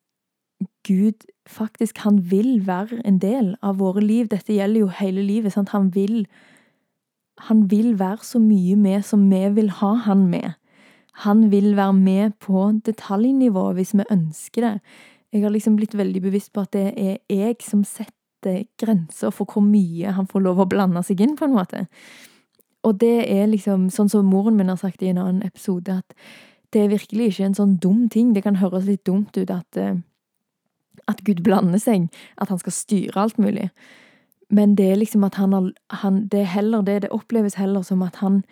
Gud 0.88 1.26
faktisk, 1.48 1.98
han 1.98 2.20
vil 2.32 2.68
være 2.68 3.02
en 3.06 3.20
del 3.20 3.56
av 3.64 3.80
våre 3.82 4.02
liv. 4.02 4.28
Dette 4.32 4.56
gjelder 4.56 4.80
jo 4.80 4.94
hele 5.00 5.24
livet. 5.24 5.54
sant? 5.54 5.70
Han 5.70 5.92
vil, 5.96 6.28
han 7.38 7.68
vil 7.72 8.00
være 8.00 8.24
så 8.24 8.40
mye 8.40 8.76
med 8.76 9.06
som 9.06 9.30
vi 9.30 9.44
vil 9.56 9.70
ha 9.70 9.94
han 10.08 10.28
med. 10.28 10.56
Han 11.24 11.52
vil 11.52 11.76
være 11.76 11.94
med 11.94 12.32
på 12.40 12.72
detaljnivå 12.86 13.72
hvis 13.74 13.94
vi 13.94 14.06
ønsker 14.12 14.62
det. 14.62 14.80
Jeg 15.34 15.44
har 15.44 15.50
liksom 15.50 15.76
blitt 15.76 15.98
veldig 15.98 16.22
bevisst 16.22 16.54
på 16.54 16.62
at 16.62 16.74
det 16.74 16.94
er 16.96 17.18
jeg 17.30 17.56
som 17.66 17.84
setter 17.84 18.64
grenser 18.80 19.34
for 19.34 19.50
hvor 19.50 19.66
mye 19.66 20.14
han 20.14 20.28
får 20.28 20.46
lov 20.46 20.62
å 20.62 20.70
blande 20.70 21.04
seg 21.04 21.22
inn, 21.22 21.36
på 21.36 21.46
en 21.46 21.56
måte. 21.58 21.88
Og 22.86 23.00
det 23.02 23.26
er 23.26 23.50
liksom 23.50 23.90
sånn 23.92 24.10
som 24.10 24.30
moren 24.30 24.56
min 24.56 24.70
har 24.70 24.80
sagt 24.80 25.02
i 25.04 25.10
en 25.10 25.20
annen 25.20 25.44
episode, 25.44 26.00
at 26.00 26.14
det 26.74 26.84
er 26.84 26.92
virkelig 26.92 27.32
ikke 27.32 27.48
en 27.48 27.58
sånn 27.58 27.78
dum 27.84 28.08
ting. 28.12 28.34
Det 28.36 28.44
kan 28.44 28.60
høres 28.60 28.88
litt 28.88 29.06
dumt 29.08 29.38
ut 29.38 29.52
at, 29.52 29.78
eh, 29.78 30.00
at 31.08 31.24
Gud 31.24 31.44
blander 31.44 31.80
seg, 31.80 32.10
at 32.38 32.50
han 32.50 32.60
skal 32.60 32.76
styre 32.76 33.22
alt 33.22 33.38
mulig. 33.38 33.70
Men 34.50 34.76
det 34.76 34.92
er 34.92 35.00
liksom 35.00 35.24
at 35.28 35.36
han 35.36 35.54
har 35.54 35.72
han, 36.02 36.28
Det 36.28 36.40
er 36.40 36.54
heller 36.56 36.82
det, 36.82 37.02
det 37.02 37.12
oppleves 37.12 37.56
heller 37.56 37.82
som 37.82 38.02
at 38.02 38.16
han 38.16 38.44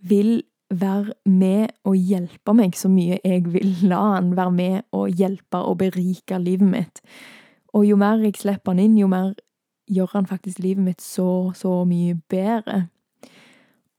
vil 0.00 0.42
være 0.70 1.12
med 1.24 1.68
og 1.84 1.96
hjelpe 1.96 2.54
meg 2.54 2.76
så 2.78 2.88
mye 2.88 3.18
jeg 3.24 3.44
vil 3.50 3.72
la 3.90 4.14
han 4.14 4.36
være 4.36 4.52
med 4.54 4.82
og 4.92 5.08
hjelpe 5.10 5.58
og 5.58 5.78
berike 5.78 6.38
livet 6.38 6.68
mitt. 6.68 7.00
Og 7.74 7.86
jo 7.86 7.96
mer 7.96 8.22
jeg 8.22 8.36
slipper 8.36 8.72
han 8.72 8.78
inn, 8.78 8.98
jo 8.98 9.06
mer 9.10 9.34
gjør 9.90 10.12
han 10.12 10.26
faktisk 10.26 10.58
livet 10.58 10.84
mitt 10.84 11.02
så, 11.02 11.52
så 11.54 11.84
mye 11.84 12.14
bedre. 12.30 12.88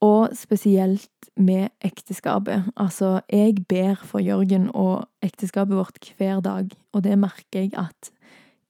Og 0.02 0.32
spesielt 0.34 1.30
med 1.38 1.70
ekteskapet. 1.86 2.72
Altså, 2.78 3.20
jeg 3.30 3.62
ber 3.70 4.00
for 4.02 4.20
Jørgen 4.20 4.70
og 4.74 5.06
ekteskapet 5.22 5.78
vårt 5.78 6.14
hver 6.18 6.42
dag, 6.42 6.72
og 6.94 7.04
det 7.04 7.20
merker 7.20 7.68
jeg 7.68 7.76
at 7.78 8.10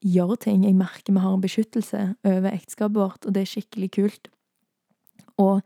gjør 0.01 0.35
ting. 0.35 0.65
Jeg 0.65 0.75
merker 0.75 1.13
vi 1.13 1.23
har 1.23 1.33
en 1.33 1.41
beskyttelse 1.41 2.15
over 2.23 2.51
ekteskapet 2.51 2.99
vårt, 2.99 3.25
og 3.25 3.35
det 3.35 3.41
er 3.45 3.51
skikkelig 3.53 3.91
kult. 3.95 4.27
Og 5.37 5.61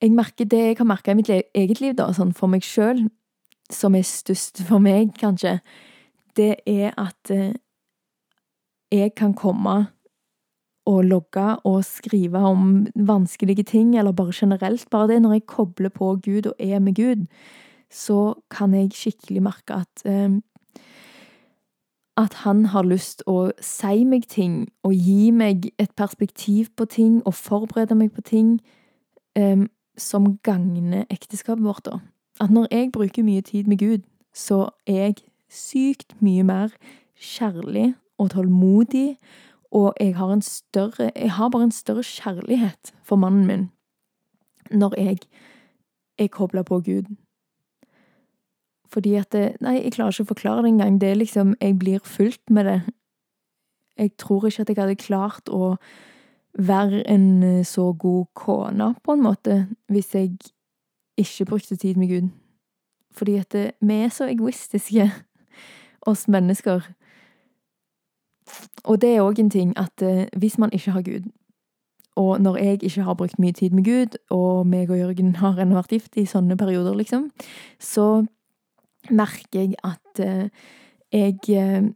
jeg 0.00 0.12
merker 0.16 0.44
det 0.44 0.58
jeg 0.58 0.76
har 0.78 0.88
merka 0.88 1.12
i 1.12 1.18
mitt 1.18 1.30
eget 1.30 1.80
liv, 1.80 1.94
da, 1.94 2.10
sånn 2.16 2.34
for 2.36 2.50
meg 2.50 2.64
sjøl, 2.66 3.06
som 3.70 3.94
er 3.94 4.06
størst 4.06 4.64
for 4.66 4.82
meg, 4.82 5.12
kanskje, 5.20 5.60
det 6.38 6.56
er 6.66 6.94
at 6.98 7.30
eh, 7.34 7.54
jeg 8.90 9.14
kan 9.18 9.34
komme 9.36 9.90
og 10.86 11.04
logge 11.04 11.56
og 11.64 11.84
skrive 11.84 12.38
om 12.38 12.86
vanskelige 12.94 13.62
ting, 13.62 13.98
eller 13.98 14.12
bare 14.12 14.32
generelt. 14.34 14.86
Bare 14.90 15.08
det 15.08 15.22
når 15.22 15.32
jeg 15.32 15.46
kobler 15.46 15.88
på 15.88 16.16
Gud 16.24 16.46
og 16.46 16.54
er 16.58 16.78
med 16.78 16.94
Gud, 16.94 17.26
så 17.90 18.34
kan 18.50 18.74
jeg 18.74 18.92
skikkelig 18.94 19.42
merke 19.42 19.74
at 19.74 20.04
eh, 20.04 20.40
at 22.16 22.34
han 22.34 22.64
har 22.64 22.84
lyst 22.84 23.22
å 23.26 23.50
si 23.64 24.04
meg 24.04 24.26
ting 24.28 24.68
og 24.84 24.92
gi 24.92 25.30
meg 25.30 25.70
et 25.78 25.92
perspektiv 25.96 26.68
på 26.76 26.84
ting 26.84 27.22
og 27.24 27.34
forberede 27.34 27.94
meg 27.94 28.12
på 28.12 28.20
ting. 28.20 28.58
Um, 29.38 29.70
som 30.00 30.38
gagner 30.42 31.04
ekteskapet 31.10 31.64
vårt, 31.64 31.84
da. 31.84 32.00
At 32.40 32.50
når 32.50 32.66
jeg 32.70 32.92
bruker 32.92 33.22
mye 33.22 33.44
tid 33.44 33.68
med 33.68 33.78
Gud, 33.78 34.06
så 34.34 34.70
er 34.86 34.94
jeg 35.10 35.16
sykt 35.50 36.14
mye 36.20 36.42
mer 36.46 36.72
kjærlig 37.20 37.94
og 38.18 38.30
tålmodig, 38.30 39.16
og 39.70 39.94
jeg 40.00 40.16
har 40.16 40.32
en 40.32 40.42
større 40.42 41.10
Jeg 41.14 41.30
har 41.32 41.48
bare 41.48 41.62
en 41.62 41.70
større 41.70 42.02
kjærlighet 42.02 42.94
for 43.04 43.16
mannen 43.16 43.46
min 43.46 43.68
når 44.70 44.94
jeg 44.98 45.18
er 46.18 46.26
kobla 46.26 46.62
på 46.62 46.80
Gud. 46.80 47.16
Fordi 48.92 49.14
at 49.14 49.32
det, 49.32 49.56
Nei, 49.60 49.80
jeg 49.82 49.92
klarer 49.92 50.14
ikke 50.14 50.22
å 50.22 50.30
forklare 50.34 50.62
det 50.62 50.68
engang. 50.68 51.00
Det 51.00 51.08
er 51.10 51.18
liksom 51.18 51.54
Jeg 51.60 51.78
blir 51.78 51.98
fulgt 52.04 52.50
med 52.50 52.64
det. 52.64 52.80
Jeg 53.98 54.16
tror 54.16 54.46
ikke 54.46 54.62
at 54.62 54.68
jeg 54.68 54.78
hadde 54.78 54.94
klart 54.96 55.48
å 55.48 55.76
være 56.58 57.02
en 57.10 57.42
eh, 57.42 57.64
så 57.64 57.92
god 57.92 58.26
kone, 58.34 58.94
på 59.04 59.12
en 59.12 59.22
måte, 59.22 59.68
hvis 59.88 60.14
jeg 60.14 60.38
ikke 61.16 61.44
brukte 61.44 61.76
tid 61.76 61.96
med 61.96 62.08
Gud. 62.08 62.30
Fordi 63.12 63.36
at 63.36 63.52
det, 63.52 63.70
vi 63.80 63.94
er 63.94 64.08
så 64.08 64.26
egoistiske, 64.26 65.10
oss 66.10 66.28
mennesker. 66.28 66.80
Og 68.84 69.00
det 69.00 69.14
er 69.14 69.22
òg 69.24 69.40
en 69.40 69.50
ting 69.50 69.74
at 69.78 70.02
eh, 70.02 70.26
hvis 70.36 70.58
man 70.58 70.72
ikke 70.72 70.90
har 70.90 71.02
Gud, 71.02 71.30
og 72.16 72.40
når 72.40 72.56
jeg 72.56 72.82
ikke 72.82 73.02
har 73.02 73.14
brukt 73.14 73.38
mye 73.38 73.52
tid 73.52 73.70
med 73.70 73.84
Gud, 73.84 74.18
og 74.30 74.66
meg 74.66 74.90
og 74.90 74.98
Jørgen 74.98 75.36
har 75.42 75.60
ennå 75.60 75.78
vært 75.78 75.94
gift 75.94 76.16
i 76.16 76.26
sånne 76.26 76.56
perioder, 76.56 76.94
liksom, 76.94 77.30
så 77.80 78.24
merker 79.10 79.60
jeg 79.60 79.74
at 79.84 80.20
eh, 80.24 80.48
jeg 81.12 81.38
eh, 81.48 81.90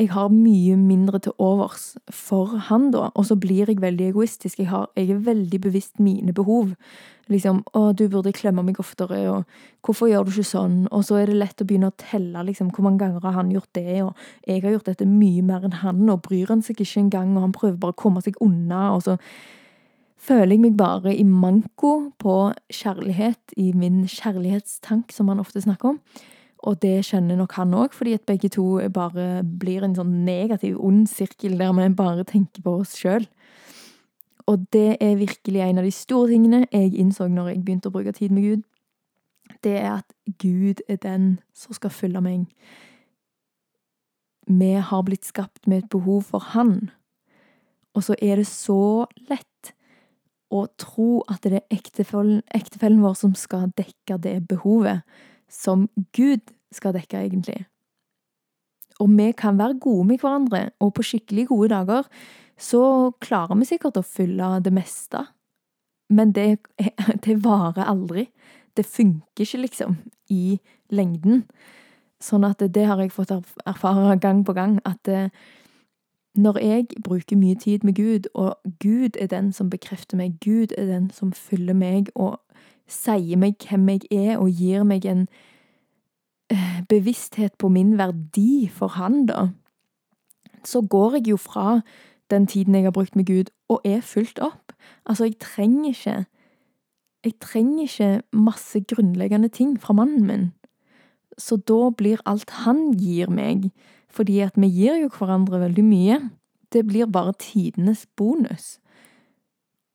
jeg 0.00 0.08
har 0.14 0.30
mye 0.32 0.76
mindre 0.80 1.18
til 1.20 1.34
overs 1.38 1.94
for 2.08 2.56
han, 2.70 2.88
da, 2.94 3.10
og 3.12 3.26
så 3.28 3.36
blir 3.36 3.68
jeg 3.68 3.82
veldig 3.82 4.06
egoistisk. 4.08 4.62
Jeg, 4.62 4.70
har, 4.70 4.88
jeg 4.96 5.10
er 5.12 5.24
veldig 5.26 5.60
bevisst 5.60 6.00
mine 6.00 6.32
behov. 6.32 6.72
Liksom 7.30 7.60
'Å, 7.74 7.92
du 7.94 8.08
burde 8.08 8.32
klemme 8.32 8.62
meg 8.64 8.80
oftere', 8.80 9.28
og 9.30 9.44
'Hvorfor 9.84 10.08
gjør 10.08 10.24
du 10.24 10.30
ikke 10.30 10.50
sånn?' 10.50 10.88
Og 10.90 11.04
så 11.04 11.20
er 11.20 11.26
det 11.26 11.36
lett 11.36 11.60
å 11.60 11.66
begynne 11.66 11.92
å 11.92 11.98
telle, 11.98 12.42
liksom, 12.48 12.70
'Hvor 12.70 12.82
mange 12.82 12.98
ganger 12.98 13.20
har 13.20 13.32
han 13.32 13.52
gjort 13.52 13.72
det?' 13.74 14.02
Og 14.02 14.16
'Jeg 14.46 14.62
har 14.62 14.72
gjort 14.72 14.86
dette 14.86 15.06
mye 15.06 15.42
mer 15.42 15.60
enn 15.64 15.78
han', 15.84 16.10
og 16.10 16.22
bryr 16.22 16.48
han 16.48 16.62
seg 16.62 16.80
ikke 16.80 17.00
engang, 17.00 17.36
og 17.36 17.42
han 17.42 17.52
prøver 17.52 17.76
bare 17.76 17.92
å 17.92 18.02
komme 18.02 18.22
seg 18.22 18.34
unna, 18.40 18.94
og 18.94 19.02
så 19.02 19.18
føler 20.16 20.50
jeg 20.56 20.60
meg 20.60 20.76
bare 20.76 21.14
i 21.14 21.22
manko 21.22 22.12
på 22.18 22.54
kjærlighet, 22.72 23.54
i 23.56 23.72
min 23.72 24.06
kjærlighetstank, 24.06 25.12
som 25.12 25.28
han 25.28 25.40
ofte 25.40 25.60
snakker 25.60 25.88
om. 25.88 26.00
Og 26.68 26.76
det 26.82 26.98
skjønner 27.08 27.38
nok 27.40 27.54
han 27.56 27.72
òg, 27.76 27.94
fordi 27.96 28.14
at 28.18 28.26
begge 28.28 28.50
to 28.52 28.64
bare 28.92 29.40
blir 29.44 29.84
en 29.84 29.96
sånn 29.96 30.18
negativ, 30.26 30.76
ond 30.76 31.06
sirkel 31.08 31.56
der 31.60 31.72
vi 31.76 31.88
bare 31.96 32.26
tenker 32.28 32.64
på 32.64 32.74
oss 32.82 32.98
sjøl. 33.00 33.24
Og 34.50 34.66
det 34.74 34.98
er 35.00 35.20
virkelig 35.20 35.62
en 35.64 35.80
av 35.80 35.86
de 35.86 35.94
store 35.94 36.32
tingene 36.32 36.64
jeg 36.68 36.92
innså 36.98 37.28
når 37.30 37.52
jeg 37.52 37.64
begynte 37.64 37.88
å 37.88 37.94
bruke 37.94 38.12
tid 38.16 38.34
med 38.34 38.44
Gud. 38.48 38.62
Det 39.64 39.76
er 39.78 40.00
at 40.00 40.14
Gud 40.42 40.82
er 40.88 41.00
den 41.00 41.26
som 41.56 41.76
skal 41.76 41.92
følge 41.94 42.22
meg. 42.24 42.46
Vi 44.50 44.72
har 44.74 45.04
blitt 45.06 45.28
skapt 45.28 45.68
med 45.70 45.84
et 45.84 45.90
behov 45.92 46.24
for 46.32 46.52
Han. 46.52 46.90
Og 47.94 48.04
så 48.06 48.16
er 48.22 48.40
det 48.40 48.48
så 48.50 49.06
lett 49.30 49.72
å 50.50 50.64
tro 50.80 51.22
at 51.30 51.44
det 51.46 51.60
er 51.60 51.76
ektefellen, 51.76 52.42
ektefellen 52.54 53.02
vår 53.04 53.16
som 53.18 53.34
skal 53.38 53.70
dekke 53.78 54.18
det 54.22 54.40
behovet 54.50 55.06
som 55.50 55.88
Gud 56.16 56.54
skal 56.72 56.94
dekke, 56.94 57.24
egentlig. 57.26 57.64
Og 59.00 59.08
vi 59.16 59.32
kan 59.32 59.58
være 59.58 59.78
gode 59.80 60.06
med 60.06 60.20
hverandre, 60.22 60.70
og 60.80 60.94
på 60.94 61.02
skikkelig 61.02 61.48
gode 61.48 61.68
dager 61.72 62.08
så 62.60 63.10
klarer 63.20 63.56
vi 63.56 63.68
sikkert 63.68 63.96
å 63.96 64.04
fylle 64.04 64.58
det 64.64 64.72
meste. 64.76 65.24
Men 66.10 66.34
det, 66.36 66.58
det 67.24 67.38
varer 67.44 67.88
aldri. 67.88 68.28
Det 68.76 68.86
funker 68.86 69.46
ikke, 69.46 69.62
liksom, 69.64 69.96
i 70.30 70.58
lengden. 70.90 71.46
Sånn 72.20 72.44
at 72.44 72.60
det 72.60 72.84
har 72.86 73.00
jeg 73.00 73.14
fått 73.14 73.32
erfare 73.32 74.18
gang 74.20 74.44
på 74.44 74.52
gang, 74.52 74.76
at 74.84 75.08
eh, 75.08 75.32
når 76.36 76.58
jeg 76.62 76.86
bruker 77.02 77.36
mye 77.36 77.56
tid 77.58 77.84
med 77.84 77.96
Gud, 77.96 78.28
og 78.34 78.54
Gud 78.80 79.16
er 79.18 79.26
den 79.32 79.52
som 79.52 79.70
bekrefter 79.70 80.20
meg, 80.20 80.36
Gud 80.44 80.74
er 80.78 80.86
den 80.86 81.10
som 81.10 81.32
fyller 81.32 81.74
meg 81.74 82.12
og 82.14 82.38
sier 82.90 83.38
meg 83.40 83.62
hvem 83.68 83.88
jeg 83.94 84.10
er, 84.10 84.36
og 84.38 84.50
gir 84.50 84.84
meg 84.84 85.06
en 85.06 85.26
eh, 86.50 86.82
bevissthet 86.90 87.56
på 87.58 87.70
min 87.72 87.96
verdi 87.98 88.68
for 88.72 88.98
Han, 88.98 89.24
da, 89.30 89.48
så 90.64 90.82
går 90.82 91.20
jeg 91.20 91.28
jo 91.32 91.36
fra 91.36 91.80
den 92.30 92.46
tiden 92.46 92.74
jeg 92.74 92.84
har 92.84 92.94
brukt 92.94 93.16
med 93.16 93.26
Gud, 93.26 93.50
og 93.68 93.80
er 93.84 94.00
fulgt 94.00 94.38
opp. 94.38 94.72
Altså, 95.06 95.24
jeg 95.24 95.38
trenger 95.40 95.88
ikke 95.90 96.24
Jeg 97.24 97.32
trenger 97.40 97.82
ikke 97.82 98.22
masse 98.32 98.80
grunnleggende 98.80 99.48
ting 99.48 99.80
fra 99.80 99.92
mannen 99.92 100.26
min. 100.26 100.52
Så 101.38 101.56
da 101.56 101.90
blir 101.90 102.16
alt 102.24 102.50
han 102.64 102.94
gir 102.96 103.28
meg, 103.28 103.70
fordi 104.08 104.38
at 104.40 104.56
vi 104.56 104.70
gir 104.72 104.96
jo 105.02 105.10
hverandre 105.12 105.60
veldig 105.60 105.84
mye, 105.84 106.30
det 106.72 106.86
blir 106.86 107.06
bare 107.06 107.34
tidenes 107.38 108.06
bonus. 108.16 108.79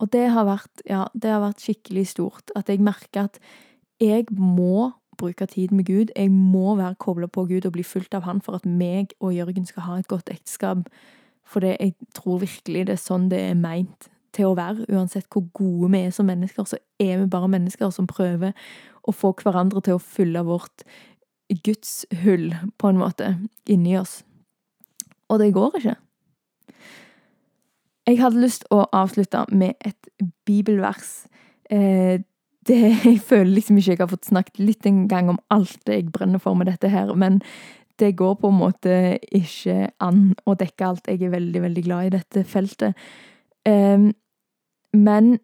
Og 0.01 0.11
det 0.11 0.27
har 0.35 0.47
vært, 0.47 0.83
ja, 0.89 1.05
det 1.13 1.31
har 1.31 1.43
vært 1.43 1.63
skikkelig 1.63 2.07
stort. 2.11 2.51
At 2.55 2.69
jeg 2.69 2.83
merker 2.83 3.29
at 3.29 3.39
jeg 4.01 4.27
må 4.31 4.91
bruke 5.17 5.47
tid 5.47 5.71
med 5.71 5.87
Gud. 5.87 6.11
Jeg 6.15 6.31
må 6.31 6.75
være 6.75 6.99
kobla 6.99 7.27
på 7.31 7.45
Gud 7.47 7.65
og 7.65 7.75
bli 7.77 7.83
fulgt 7.83 8.15
av 8.17 8.25
Han 8.27 8.41
for 8.43 8.59
at 8.59 8.65
meg 8.67 9.15
og 9.19 9.33
Jørgen 9.35 9.65
skal 9.65 9.87
ha 9.87 9.99
et 9.99 10.11
godt 10.11 10.29
ekteskap. 10.33 10.89
For 11.45 11.63
det, 11.63 11.77
jeg 11.79 11.95
tror 12.17 12.41
virkelig 12.43 12.87
det 12.89 12.97
er 12.97 13.01
sånn 13.01 13.29
det 13.31 13.39
er 13.39 13.55
meint 13.55 14.09
til 14.35 14.51
å 14.51 14.57
være. 14.57 14.87
Uansett 14.91 15.29
hvor 15.31 15.47
gode 15.55 15.91
vi 15.93 16.03
er 16.03 16.15
som 16.15 16.27
mennesker, 16.27 16.67
så 16.67 16.79
er 16.99 17.21
vi 17.21 17.31
bare 17.31 17.51
mennesker 17.51 17.93
som 17.93 18.09
prøver 18.09 18.55
å 19.05 19.13
få 19.15 19.31
hverandre 19.39 19.83
til 19.85 19.95
å 19.95 20.01
fylle 20.01 20.43
vårt 20.43 20.83
gudshull, 21.63 22.49
på 22.81 22.89
en 22.89 22.99
måte, 22.99 23.35
inni 23.69 23.93
oss. 23.99 24.23
Og 25.29 25.39
det 25.39 25.53
går 25.53 25.79
ikke. 25.79 25.95
Jeg 28.05 28.19
hadde 28.21 28.41
lyst 28.43 28.67
å 28.73 28.83
avslutte 28.93 29.45
med 29.49 29.73
et 29.85 30.09
bibelvers. 30.45 31.25
Eh, 31.73 32.21
det, 32.67 32.77
jeg 33.05 33.21
føler 33.25 33.55
liksom 33.57 33.79
ikke 33.79 33.95
jeg 33.95 34.03
har 34.03 34.11
fått 34.11 34.29
snakket 34.29 34.61
litt 34.61 34.85
engang 34.89 35.31
om 35.33 35.41
alt 35.53 35.79
det 35.87 35.99
jeg 35.99 36.13
brenner 36.13 36.41
for 36.41 36.57
med 36.57 36.69
dette 36.69 36.91
her, 36.93 37.13
men 37.17 37.41
det 37.99 38.17
går 38.19 38.35
på 38.41 38.51
en 38.51 38.59
måte 38.59 38.93
ikke 39.33 39.89
an 40.03 40.33
å 40.45 40.55
dekke 40.59 40.87
alt. 40.87 41.07
Jeg 41.07 41.23
er 41.23 41.35
veldig, 41.35 41.61
veldig 41.63 41.83
glad 41.85 42.07
i 42.07 42.15
dette 42.17 42.43
feltet. 42.43 42.97
Um, 43.63 44.09
men 44.91 45.37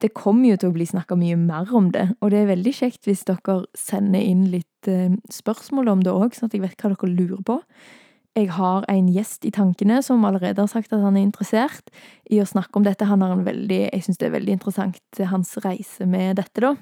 det 0.00 0.14
kommer 0.16 0.48
jo 0.48 0.58
til 0.58 0.72
å 0.72 0.74
bli 0.74 0.86
snakka 0.88 1.18
mye 1.20 1.36
mer 1.38 1.68
om 1.76 1.90
det, 1.94 2.08
og 2.20 2.32
det 2.32 2.40
er 2.40 2.48
veldig 2.48 2.72
kjekt 2.74 3.06
hvis 3.06 3.26
dere 3.28 3.60
sender 3.78 4.24
inn 4.24 4.46
litt 4.54 4.88
uh, 4.88 5.12
spørsmål 5.30 5.92
om 5.92 6.06
det 6.06 6.14
òg, 6.14 6.32
sånn 6.34 6.48
at 6.48 6.56
jeg 6.56 6.64
vet 6.64 6.80
hva 6.80 6.94
dere 6.94 7.12
lurer 7.12 7.44
på. 7.46 7.60
Jeg 8.32 8.48
har 8.56 8.86
en 8.88 9.08
gjest 9.12 9.44
i 9.44 9.50
tankene 9.52 9.98
som 10.04 10.22
allerede 10.24 10.62
har 10.62 10.70
sagt 10.70 10.92
at 10.94 11.02
han 11.02 11.18
er 11.18 11.26
interessert 11.26 11.90
i 12.32 12.38
å 12.40 12.48
snakke 12.48 12.78
om 12.80 12.86
dette. 12.86 13.04
Han 13.04 13.20
har 13.20 13.34
en 13.34 13.44
veldig, 13.44 13.90
Jeg 13.92 14.04
syns 14.06 14.18
det 14.18 14.30
er 14.30 14.38
veldig 14.38 14.54
interessant, 14.56 15.02
hans 15.20 15.52
reise 15.60 16.06
med 16.06 16.36
dette, 16.40 16.60
da. 16.60 16.72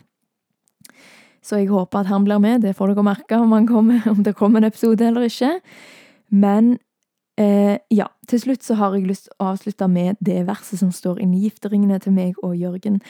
Så 1.43 1.59
jeg 1.59 1.73
håper 1.73 2.05
at 2.05 2.07
han 2.07 2.25
blir 2.25 2.39
med. 2.39 2.63
Det 2.63 2.77
får 2.77 2.93
dere 2.93 3.03
merke 3.03 3.41
om, 3.41 3.67
kommer, 3.67 4.07
om 4.07 4.23
det 4.23 4.37
kommer 4.37 4.61
en 4.61 4.69
episode 4.69 5.03
eller 5.03 5.27
ikke. 5.27 5.59
Men 6.31 6.79
eh, 7.41 7.81
ja, 7.91 8.07
til 8.29 8.45
slutt 8.45 8.63
så 8.63 8.77
har 8.79 8.95
jeg 8.95 9.09
lyst 9.09 9.27
til 9.27 9.35
å 9.41 9.51
avslutte 9.51 9.89
med 9.89 10.21
det 10.21 10.45
verset 10.47 10.79
som 10.79 10.93
står 10.93 11.19
inni 11.19 11.43
gifteringene 11.49 11.99
til 11.99 12.15
meg 12.15 12.39
og 12.45 12.55
Jørgen. 12.55 13.01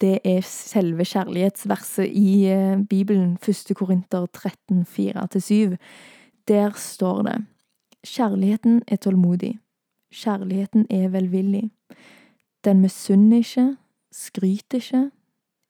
Det 0.00 0.22
er 0.24 0.40
selve 0.46 1.04
kjærlighetsverset 1.04 2.08
i 2.08 2.48
eh, 2.48 2.78
Bibelen, 2.80 3.36
1. 3.44 3.74
Korinter 3.76 4.24
13, 4.32 4.86
4-7. 4.88 5.76
Der 6.48 6.72
står 6.78 7.24
det 7.28 7.40
Kjærligheten 8.06 8.82
er 8.88 8.96
tålmodig. 8.96 9.58
Kjærligheten 10.12 10.86
er 10.90 11.08
velvillig. 11.08 11.70
Den 12.64 12.80
misunner 12.80 13.36
ikke, 13.36 13.76
skryter 14.12 14.74
ikke, 14.74 15.10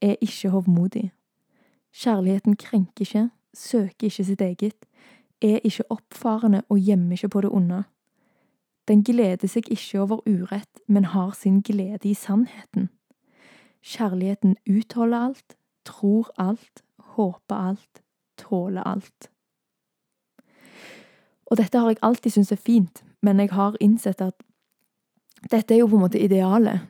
er 0.01 0.15
ikke 0.21 0.49
hovmodig. 0.49 1.13
Kjærligheten 1.93 2.57
krenker 2.57 3.01
ikke, 3.01 3.31
søker 3.55 4.07
ikke 4.07 4.25
sitt 4.25 4.41
eget, 4.41 4.87
er 5.43 5.59
ikke 5.65 5.91
oppfarende 5.91 6.63
og 6.69 6.79
gjemmer 6.79 7.13
ikke 7.13 7.29
på 7.29 7.41
det 7.41 7.51
onde. 7.51 7.83
Den 8.89 9.05
gleder 9.05 9.49
seg 9.49 9.67
ikke 9.71 10.01
over 10.01 10.23
urett, 10.29 10.81
men 10.87 11.05
har 11.05 11.35
sin 11.35 11.61
glede 11.63 12.09
i 12.09 12.15
sannheten. 12.15 12.89
Kjærligheten 13.83 14.57
utholder 14.71 15.19
alt, 15.19 15.57
tror 15.85 16.31
alt, 16.39 16.85
håper 16.99 17.57
alt, 17.57 18.03
tåler 18.39 18.83
alt. 18.83 19.31
Og 21.51 21.59
dette 21.59 21.79
har 21.79 21.91
jeg 21.91 22.03
alltid 22.07 22.37
syntes 22.37 22.55
er 22.55 22.63
fint, 22.63 23.03
men 23.23 23.41
jeg 23.43 23.51
har 23.53 23.77
innsett 23.83 24.23
at 24.23 24.37
dette 25.51 25.75
er 25.75 25.83
jo 25.83 25.89
på 25.91 25.99
en 25.99 26.05
måte 26.05 26.21
idealet 26.21 26.87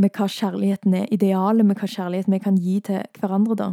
med 0.00 0.10
hva 0.16 0.26
kjærligheten 0.30 0.94
er. 0.96 1.06
Idealet 1.12 1.66
med 1.68 1.78
hva 1.78 1.88
kjærligheten 1.88 2.34
vi 2.34 2.42
kan 2.42 2.58
gi 2.58 2.80
til 2.80 3.02
hverandre, 3.20 3.56
da. 3.56 3.70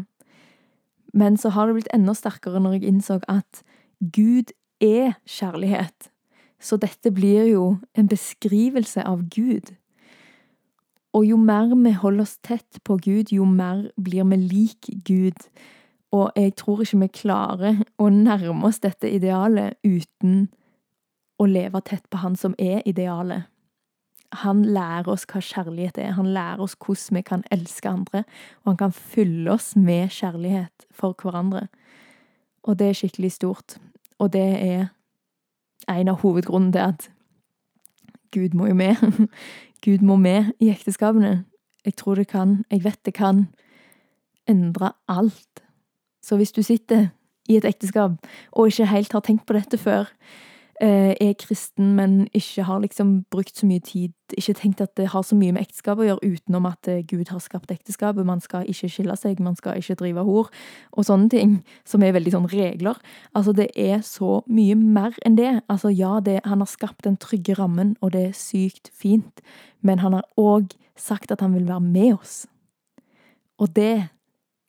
Men 1.13 1.37
så 1.37 1.49
har 1.55 1.67
det 1.67 1.79
blitt 1.79 1.93
enda 1.95 2.13
sterkere 2.13 2.61
når 2.61 2.77
jeg 2.77 2.91
innså 2.91 3.19
at 3.31 3.63
Gud 3.99 4.53
er 4.83 5.15
kjærlighet. 5.25 6.11
Så 6.59 6.77
dette 6.77 7.11
blir 7.15 7.47
jo 7.49 7.77
en 7.95 8.09
beskrivelse 8.11 9.03
av 9.07 9.23
Gud. 9.31 9.73
Og 11.15 11.25
jo 11.25 11.39
mer 11.41 11.71
vi 11.73 11.95
holder 11.97 12.27
oss 12.27 12.37
tett 12.45 12.81
på 12.85 12.99
Gud, 13.01 13.31
jo 13.33 13.45
mer 13.45 13.87
blir 13.97 14.27
vi 14.29 14.37
lik 14.37 14.89
Gud. 15.07 15.47
Og 16.11 16.31
jeg 16.35 16.55
tror 16.57 16.81
ikke 16.81 16.99
vi 17.03 17.11
klarer 17.13 17.83
å 18.01 18.09
nærme 18.09 18.65
oss 18.67 18.81
dette 18.81 19.09
idealet 19.11 19.77
uten 19.85 20.47
å 21.39 21.45
leve 21.47 21.81
tett 21.85 22.07
på 22.09 22.19
han 22.23 22.35
som 22.35 22.55
er 22.59 22.81
idealet. 22.89 23.45
Han 24.43 24.61
lærer 24.65 25.09
oss 25.09 25.25
hva 25.29 25.41
kjærlighet 25.41 25.97
er, 25.97 26.13
han 26.17 26.29
lærer 26.33 26.61
oss 26.61 26.75
hvordan 26.77 27.17
vi 27.17 27.21
kan 27.25 27.43
elske 27.53 27.89
andre, 27.89 28.23
og 28.61 28.73
han 28.73 28.79
kan 28.81 28.93
fylle 28.93 29.53
oss 29.53 29.71
med 29.75 30.11
kjærlighet 30.13 30.85
for 30.93 31.17
hverandre. 31.17 31.67
Og 32.65 32.77
det 32.77 32.89
er 32.89 32.99
skikkelig 32.99 33.31
stort. 33.37 33.77
Og 34.19 34.33
det 34.33 34.49
er 34.59 34.89
en 35.89 36.11
av 36.11 36.19
hovedgrunnen 36.21 36.73
til 36.75 36.85
at 36.91 37.07
Gud 38.35 38.53
må 38.53 38.67
jo 38.69 38.77
med. 38.77 38.99
Gud 39.85 40.03
må 40.05 40.19
med 40.19 40.51
i 40.59 40.69
ekteskapene. 40.69 41.45
Jeg 41.85 41.95
tror 41.95 42.19
det 42.19 42.27
kan, 42.27 42.63
jeg 42.69 42.83
vet 42.83 42.99
det 43.05 43.15
kan, 43.17 43.47
endre 44.49 44.91
alt. 45.07 45.63
Så 46.29 46.37
hvis 46.37 46.53
du 46.53 46.61
sitter 46.61 47.09
i 47.49 47.57
et 47.57 47.65
ekteskap 47.65 48.19
og 48.51 48.69
ikke 48.69 48.91
helt 48.91 49.15
har 49.17 49.25
tenkt 49.25 49.47
på 49.49 49.57
dette 49.57 49.79
før, 49.81 50.11
Eh, 50.81 51.15
er 51.21 51.33
kristen, 51.33 51.95
men 51.95 52.29
ikke 52.33 52.63
har 52.63 52.79
liksom 52.79 53.25
brukt 53.31 53.57
så 53.57 53.65
mye 53.67 53.81
tid 53.83 54.13
Ikke 54.37 54.53
tenkt 54.55 54.79
at 54.79 54.93
det 54.95 55.09
har 55.11 55.25
så 55.27 55.35
mye 55.35 55.51
med 55.51 55.65
ekteskap 55.65 55.99
å 55.99 56.05
gjøre, 56.05 56.23
utenom 56.23 56.69
at 56.69 56.87
eh, 56.87 57.01
Gud 57.03 57.33
har 57.33 57.41
skapt 57.43 57.73
ekteskapet. 57.73 58.23
Man 58.23 58.39
skal 58.39 58.63
ikke 58.63 58.87
skille 58.87 59.17
seg, 59.19 59.41
man 59.43 59.57
skal 59.59 59.75
ikke 59.81 59.97
drive 59.99 60.23
hor, 60.23 60.47
og 60.93 61.03
sånne 61.03 61.27
ting. 61.33 61.57
Som 61.83 62.05
er 62.05 62.13
veldig 62.15 62.31
sånn 62.31 62.47
regler. 62.53 62.95
Altså, 63.35 63.51
det 63.57 63.67
er 63.75 63.99
så 64.07 64.37
mye 64.47 64.77
mer 64.79 65.17
enn 65.27 65.35
det. 65.35 65.51
Altså, 65.67 65.91
ja, 65.91 66.21
det, 66.23 66.39
han 66.45 66.63
har 66.63 66.71
skapt 66.71 67.03
den 67.03 67.19
trygge 67.19 67.57
rammen, 67.59 67.97
og 67.99 68.13
det 68.15 68.29
er 68.29 68.37
sykt 68.37 68.87
fint, 68.95 69.43
men 69.81 69.99
han 69.99 70.15
har 70.15 70.29
òg 70.39 70.77
sagt 70.95 71.35
at 71.35 71.43
han 71.43 71.57
vil 71.57 71.67
være 71.67 71.83
med 71.83 72.21
oss. 72.21 72.45
Og 73.59 73.75
det 73.75 74.07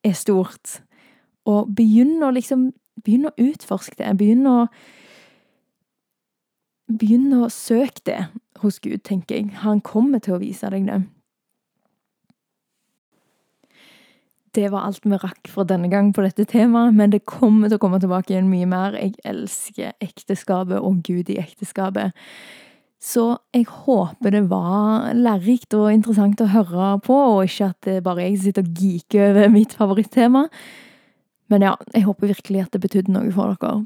er 0.03 0.19
stort. 0.19 0.81
Og 1.49 1.71
begynn 1.77 2.23
å 2.23 2.35
liksom 2.35 2.71
Begynn 3.01 3.31
å 3.31 3.37
utforske 3.41 3.97
det. 3.97 4.11
Begynn 4.21 4.45
å 4.51 4.57
Begynn 6.91 7.31
å 7.39 7.47
søke 7.55 8.03
det 8.05 8.19
hos 8.65 8.81
Gud, 8.83 8.99
tenker 9.07 9.39
jeg. 9.39 9.53
Han 9.63 9.79
kommer 9.81 10.19
til 10.21 10.35
å 10.35 10.41
vise 10.43 10.69
deg 10.75 10.89
det. 10.89 10.99
Det 14.51 14.67
var 14.73 14.89
alt 14.89 15.07
vi 15.07 15.15
rakk 15.15 15.47
for 15.53 15.69
denne 15.71 15.87
gang 15.93 16.09
på 16.11 16.25
dette 16.25 16.43
temaet, 16.51 16.97
men 16.99 17.13
det 17.13 17.23
kommer 17.31 17.71
til 17.71 17.79
å 17.79 17.83
komme 17.85 18.01
tilbake 18.03 18.35
igjen 18.35 18.51
mye 18.51 18.67
mer. 18.67 18.99
Jeg 18.99 19.15
elsker 19.23 19.95
ekteskapet 20.03 20.83
og 20.83 21.05
Gud 21.07 21.31
i 21.31 21.39
ekteskapet. 21.39 22.11
Så 23.01 23.31
jeg 23.55 23.69
håper 23.71 24.35
det 24.35 24.43
var 24.51 25.15
lærerikt 25.15 25.79
og 25.79 25.93
interessant 25.95 26.43
å 26.43 26.51
høre 26.51 26.97
på, 27.07 27.15
og 27.37 27.47
ikke 27.47 27.71
at 27.71 27.87
det 27.87 28.01
bare 28.05 28.27
jeg 28.27 28.43
sitter 28.43 28.67
og 28.67 28.83
geeker 28.83 29.31
over 29.31 29.55
mitt 29.55 29.79
favorittema. 29.79 30.49
Men 31.51 31.65
ja, 31.67 31.75
jeg 31.95 32.07
håper 32.07 32.31
virkelig 32.31 32.67
at 32.67 32.75
det 32.75 32.85
betydde 32.85 33.15
noe 33.15 33.33
for 33.35 33.57
dere. 33.59 33.81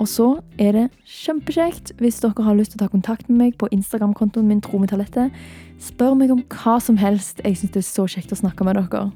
Og 0.00 0.08
så 0.08 0.26
er 0.56 0.72
det 0.72 0.86
kjempekjekt 1.04 1.92
hvis 2.00 2.22
dere 2.22 2.46
har 2.46 2.56
lyst 2.56 2.72
til 2.72 2.80
å 2.80 2.86
ta 2.86 2.92
kontakt 2.92 3.28
med 3.28 3.36
meg 3.42 3.58
på 3.60 3.68
Instagram-kontoen 3.74 4.48
min 4.48 4.62
Tro 4.64 4.80
med 4.80 4.90
talentet. 4.94 5.34
Spør 5.80 6.16
meg 6.16 6.32
om 6.32 6.40
hva 6.54 6.78
som 6.80 6.96
helst. 7.00 7.44
Jeg 7.44 7.60
syns 7.60 7.76
det 7.76 7.82
er 7.84 7.88
så 7.90 8.08
kjekt 8.08 8.32
å 8.32 8.40
snakke 8.40 8.64
med 8.66 8.80
dere. 8.80 9.10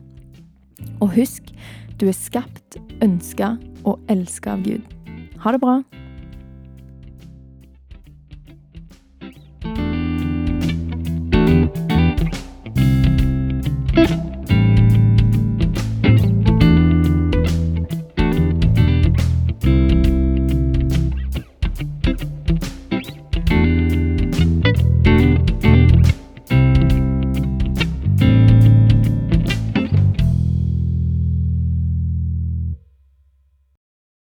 Og 1.00 1.14
husk, 1.16 1.54
du 1.96 2.06
er 2.10 2.16
skapt, 2.16 2.78
ønska 3.04 3.54
og 3.88 4.00
elska 4.12 4.58
av 4.58 4.64
Gud. 4.68 4.84
Ha 5.40 5.56
det 5.56 5.64
bra. 5.64 5.80